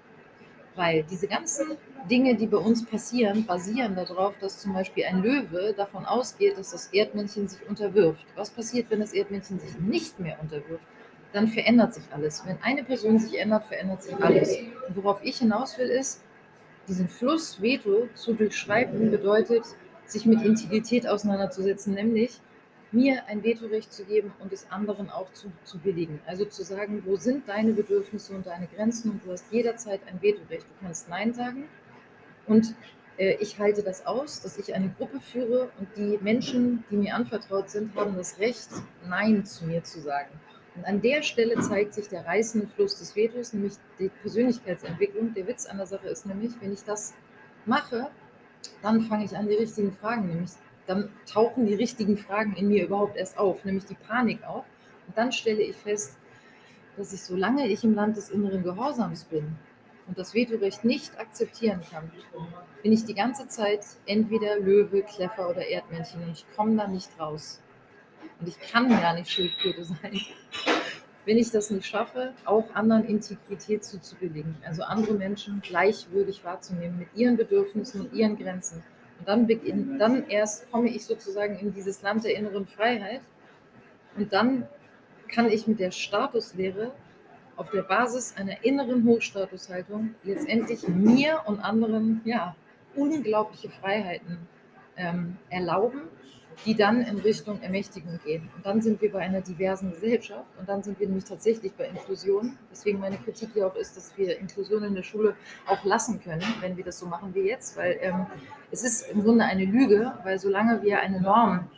[0.75, 1.77] Weil diese ganzen
[2.11, 6.71] Dinge, die bei uns passieren, basieren darauf, dass zum Beispiel ein Löwe davon ausgeht, dass
[6.71, 8.27] das Erdmännchen sich unterwirft.
[8.37, 10.85] Was passiert, wenn das Erdmännchen sich nicht mehr unterwirft?
[11.33, 12.43] Dann verändert sich alles.
[12.47, 14.57] Wenn eine Person sich ändert, verändert sich alles.
[14.89, 16.23] Und worauf ich hinaus will, ist,
[16.89, 19.65] diesen Fluss Veto zu durchschreiten bedeutet,
[20.05, 22.41] sich mit Integrität auseinanderzusetzen, nämlich
[22.93, 26.21] mir ein Vetorecht zu geben und es anderen auch zu, zu billigen.
[26.27, 30.21] Also zu sagen, wo sind deine Bedürfnisse und deine Grenzen und du hast jederzeit ein
[30.21, 30.67] Vetorecht.
[30.67, 31.65] Du kannst Nein sagen
[32.47, 32.75] und
[33.17, 37.15] äh, ich halte das aus, dass ich eine Gruppe führe und die Menschen, die mir
[37.15, 38.69] anvertraut sind, haben das Recht,
[39.09, 40.31] Nein zu mir zu sagen.
[40.75, 45.35] Und an der Stelle zeigt sich der reißende Fluss des Vetos, nämlich die Persönlichkeitsentwicklung.
[45.35, 47.15] Der Witz an der Sache ist nämlich, wenn ich das
[47.67, 48.11] mache,
[48.81, 50.53] dann fange ich an, die richtigen Fragen, nämlich
[50.87, 54.65] dann tauchen die richtigen Fragen in mir überhaupt erst auf, nämlich die Panik auf.
[55.07, 56.19] Und dann stelle ich fest,
[56.97, 59.57] dass ich, solange ich im Land des inneren Gehorsams bin
[60.07, 62.11] und das Vetorecht nicht akzeptieren kann,
[62.83, 67.11] bin ich die ganze Zeit entweder Löwe, Kleffer oder Erdmännchen und ich komme da nicht
[67.19, 67.61] raus.
[68.41, 70.21] Und ich kann gar nicht Schildkröte sein
[71.25, 74.57] wenn ich das nicht schaffe, auch anderen Integrität zuzubilligen.
[74.65, 78.83] Also andere Menschen gleichwürdig wahrzunehmen mit ihren Bedürfnissen und ihren Grenzen.
[79.23, 83.21] Und dann, beginn, dann erst komme ich sozusagen in dieses Land der inneren Freiheit.
[84.17, 84.67] Und dann
[85.29, 86.91] kann ich mit der Statuslehre
[87.55, 92.57] auf der Basis einer inneren Hochstatushaltung letztendlich mir und anderen ja,
[92.97, 94.39] unglaubliche Freiheiten
[94.97, 96.01] ähm, erlauben
[96.65, 98.49] die dann in Richtung Ermächtigung gehen.
[98.57, 101.87] Und dann sind wir bei einer diversen Gesellschaft und dann sind wir nämlich tatsächlich bei
[101.87, 102.57] Inklusion.
[102.71, 105.35] Deswegen meine Kritik hier auch ist, dass wir Inklusion in der Schule
[105.67, 108.27] auch lassen können, wenn wir das so machen wie jetzt, weil ähm,
[108.71, 111.69] es ist im Grunde eine Lüge, weil solange wir eine Norm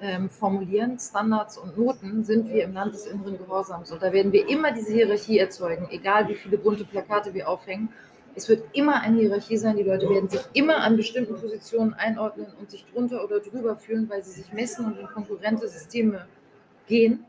[0.00, 3.92] ähm, formulieren, Standards und Noten, sind wir im Land des inneren Gehorsams.
[3.92, 7.88] Und da werden wir immer diese Hierarchie erzeugen, egal wie viele bunte Plakate wir aufhängen
[8.34, 9.76] es wird immer eine Hierarchie sein.
[9.76, 14.08] Die Leute werden sich immer an bestimmten Positionen einordnen und sich drunter oder drüber fühlen,
[14.08, 16.26] weil sie sich messen und in konkurrente Systeme
[16.86, 17.24] gehen.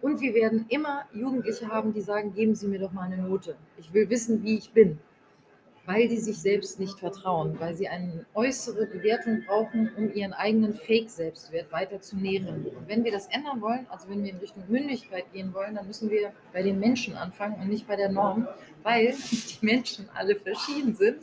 [0.00, 3.56] Und wir werden immer Jugendliche haben, die sagen, geben Sie mir doch mal eine Note.
[3.78, 4.98] Ich will wissen, wie ich bin
[5.88, 10.74] weil die sich selbst nicht vertrauen, weil sie eine äußere Bewertung brauchen, um ihren eigenen
[10.74, 12.66] Fake-Selbstwert weiter zu nähren.
[12.66, 15.86] Und wenn wir das ändern wollen, also wenn wir in Richtung Mündigkeit gehen wollen, dann
[15.86, 18.46] müssen wir bei den Menschen anfangen und nicht bei der Norm,
[18.82, 21.20] weil die Menschen alle verschieden sind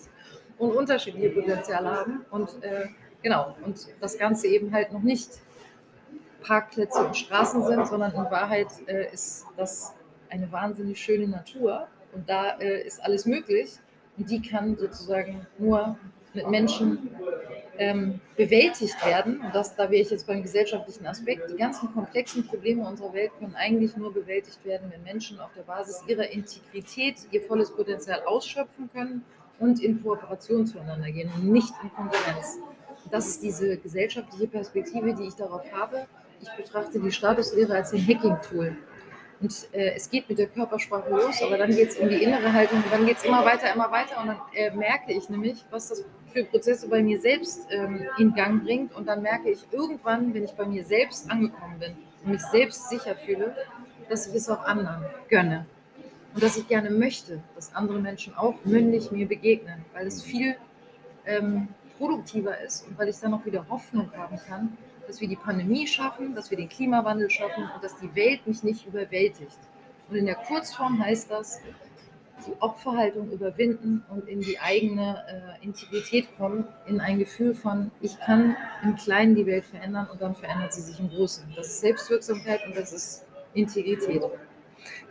[0.57, 2.87] und unterschiedliche Potenziale haben und äh,
[3.21, 5.29] genau und das Ganze eben halt noch nicht
[6.41, 9.93] Parkplätze und Straßen sind, sondern in Wahrheit äh, ist das
[10.29, 13.79] eine wahnsinnig schöne Natur und da äh, ist alles möglich
[14.17, 15.97] und die kann sozusagen nur
[16.33, 17.09] mit Menschen
[17.77, 19.41] ähm, bewältigt werden.
[19.41, 21.49] Und das, da wäre ich jetzt beim gesellschaftlichen Aspekt.
[21.51, 25.63] Die ganzen komplexen Probleme unserer Welt können eigentlich nur bewältigt werden, wenn Menschen auf der
[25.63, 29.23] Basis ihrer Integrität ihr volles Potenzial ausschöpfen können
[29.59, 32.59] und in Kooperation zueinander gehen und nicht in Konkurrenz.
[33.11, 36.07] Das ist diese gesellschaftliche Perspektive, die ich darauf habe.
[36.41, 38.75] Ich betrachte die Statuslehre als ein Hacking-Tool.
[39.41, 42.51] Und äh, es geht mit der Körpersprache los, aber dann geht es um die innere
[42.53, 44.21] Haltung dann geht es immer weiter, immer weiter.
[44.21, 48.33] Und dann äh, merke ich nämlich, was das für Prozesse bei mir selbst ähm, in
[48.33, 48.95] Gang bringt.
[48.95, 52.89] Und dann merke ich irgendwann, wenn ich bei mir selbst angekommen bin und mich selbst
[52.89, 53.55] sicher fühle,
[54.09, 55.65] dass ich es auch anderen gönne.
[56.33, 60.55] Und dass ich gerne möchte, dass andere Menschen auch mündig mir begegnen, weil es viel
[61.25, 64.77] ähm, produktiver ist und weil ich dann auch wieder Hoffnung haben kann,
[65.07, 68.63] dass wir die Pandemie schaffen, dass wir den Klimawandel schaffen und dass die Welt mich
[68.63, 69.57] nicht überwältigt.
[70.09, 71.59] Und in der Kurzform heißt das,
[72.45, 78.19] die Opferhaltung überwinden und in die eigene äh, Integrität kommen, in ein Gefühl von, ich
[78.19, 81.45] kann im Kleinen die Welt verändern und dann verändert sie sich im Großen.
[81.55, 84.21] Das ist Selbstwirksamkeit und das ist Integrität.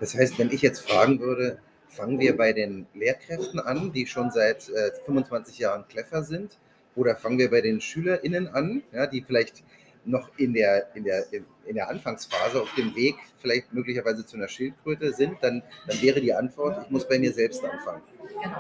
[0.00, 4.30] Das heißt, wenn ich jetzt fragen würde, fangen wir bei den Lehrkräften an, die schon
[4.30, 6.58] seit äh, 25 Jahren Kleffer sind,
[6.96, 9.64] oder fangen wir bei den SchülerInnen an, ja, die vielleicht
[10.04, 14.48] noch in der, in, der, in der Anfangsphase auf dem Weg vielleicht möglicherweise zu einer
[14.48, 18.02] Schildkröte sind, dann, dann wäre die Antwort, ich muss bei mir selbst anfangen.
[18.42, 18.56] Genau.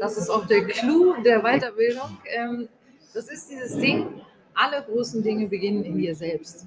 [0.00, 2.18] Das ist auch der Clou der Weiterbildung.
[2.26, 2.68] Ähm,
[3.14, 4.20] das ist dieses Ding,
[4.54, 6.66] alle großen Dinge beginnen in dir selbst.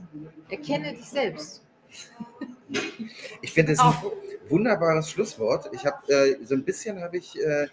[0.49, 1.63] Erkenne dich selbst.
[3.41, 3.93] Ich finde es ein
[4.47, 5.69] wunderbares Schlusswort.
[5.73, 7.67] Ich habe äh, so ein bisschen habe ich äh,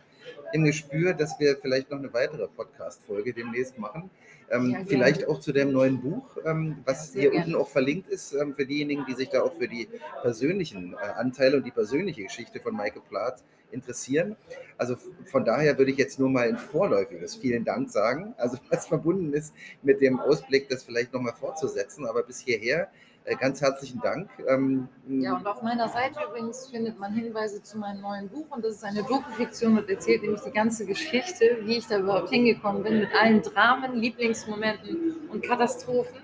[0.52, 4.10] im Gespür, dass wir vielleicht noch eine weitere Podcast-Folge demnächst machen.
[4.50, 7.46] Ähm, ja, vielleicht auch zu dem neuen Buch, ähm, was ja, hier gerne.
[7.46, 9.88] unten auch verlinkt ist, ähm, für diejenigen, die sich da auch für die
[10.22, 13.42] persönlichen äh, Anteile und die persönliche Geschichte von Michael Plath
[13.72, 14.36] interessieren.
[14.78, 18.86] Also von daher würde ich jetzt nur mal ein vorläufiges Vielen Dank sagen, also was
[18.86, 22.88] verbunden ist mit dem Ausblick, das vielleicht nochmal fortzusetzen, aber bis hierher
[23.34, 24.30] ganz herzlichen Dank.
[24.46, 28.64] Ähm, ja, und auf meiner Seite übrigens findet man Hinweise zu meinem neuen Buch und
[28.64, 32.84] das ist eine Dokufiktion und erzählt nämlich die ganze Geschichte, wie ich da überhaupt hingekommen
[32.84, 36.20] bin, mit allen Dramen, Lieblingsmomenten und Katastrophen.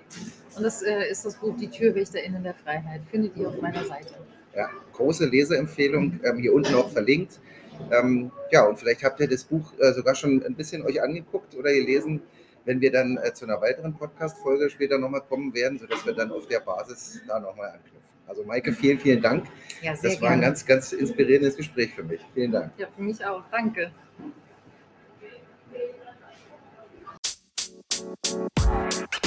[0.56, 3.00] Und das äh, ist das Buch Die TürwächterInnen der Freiheit.
[3.10, 4.14] Findet ihr auf meiner Seite.
[4.54, 7.40] Ja, große Leseempfehlung, ähm, hier unten auch verlinkt.
[7.90, 11.56] Ähm, ja, und vielleicht habt ihr das Buch äh, sogar schon ein bisschen euch angeguckt
[11.56, 12.22] oder gelesen
[12.64, 16.30] wenn wir dann äh, zu einer weiteren Podcast-Folge später nochmal kommen werden, sodass wir dann
[16.30, 18.00] auf der Basis da nochmal anknüpfen.
[18.26, 19.46] Also Maike, vielen, vielen Dank.
[19.82, 20.42] Ja, sehr das war gerne.
[20.42, 22.20] ein ganz, ganz inspirierendes Gespräch für mich.
[22.34, 22.72] Vielen Dank.
[22.78, 23.42] Ja, für mich auch.
[23.50, 23.92] Danke.
[28.62, 29.18] Thank you.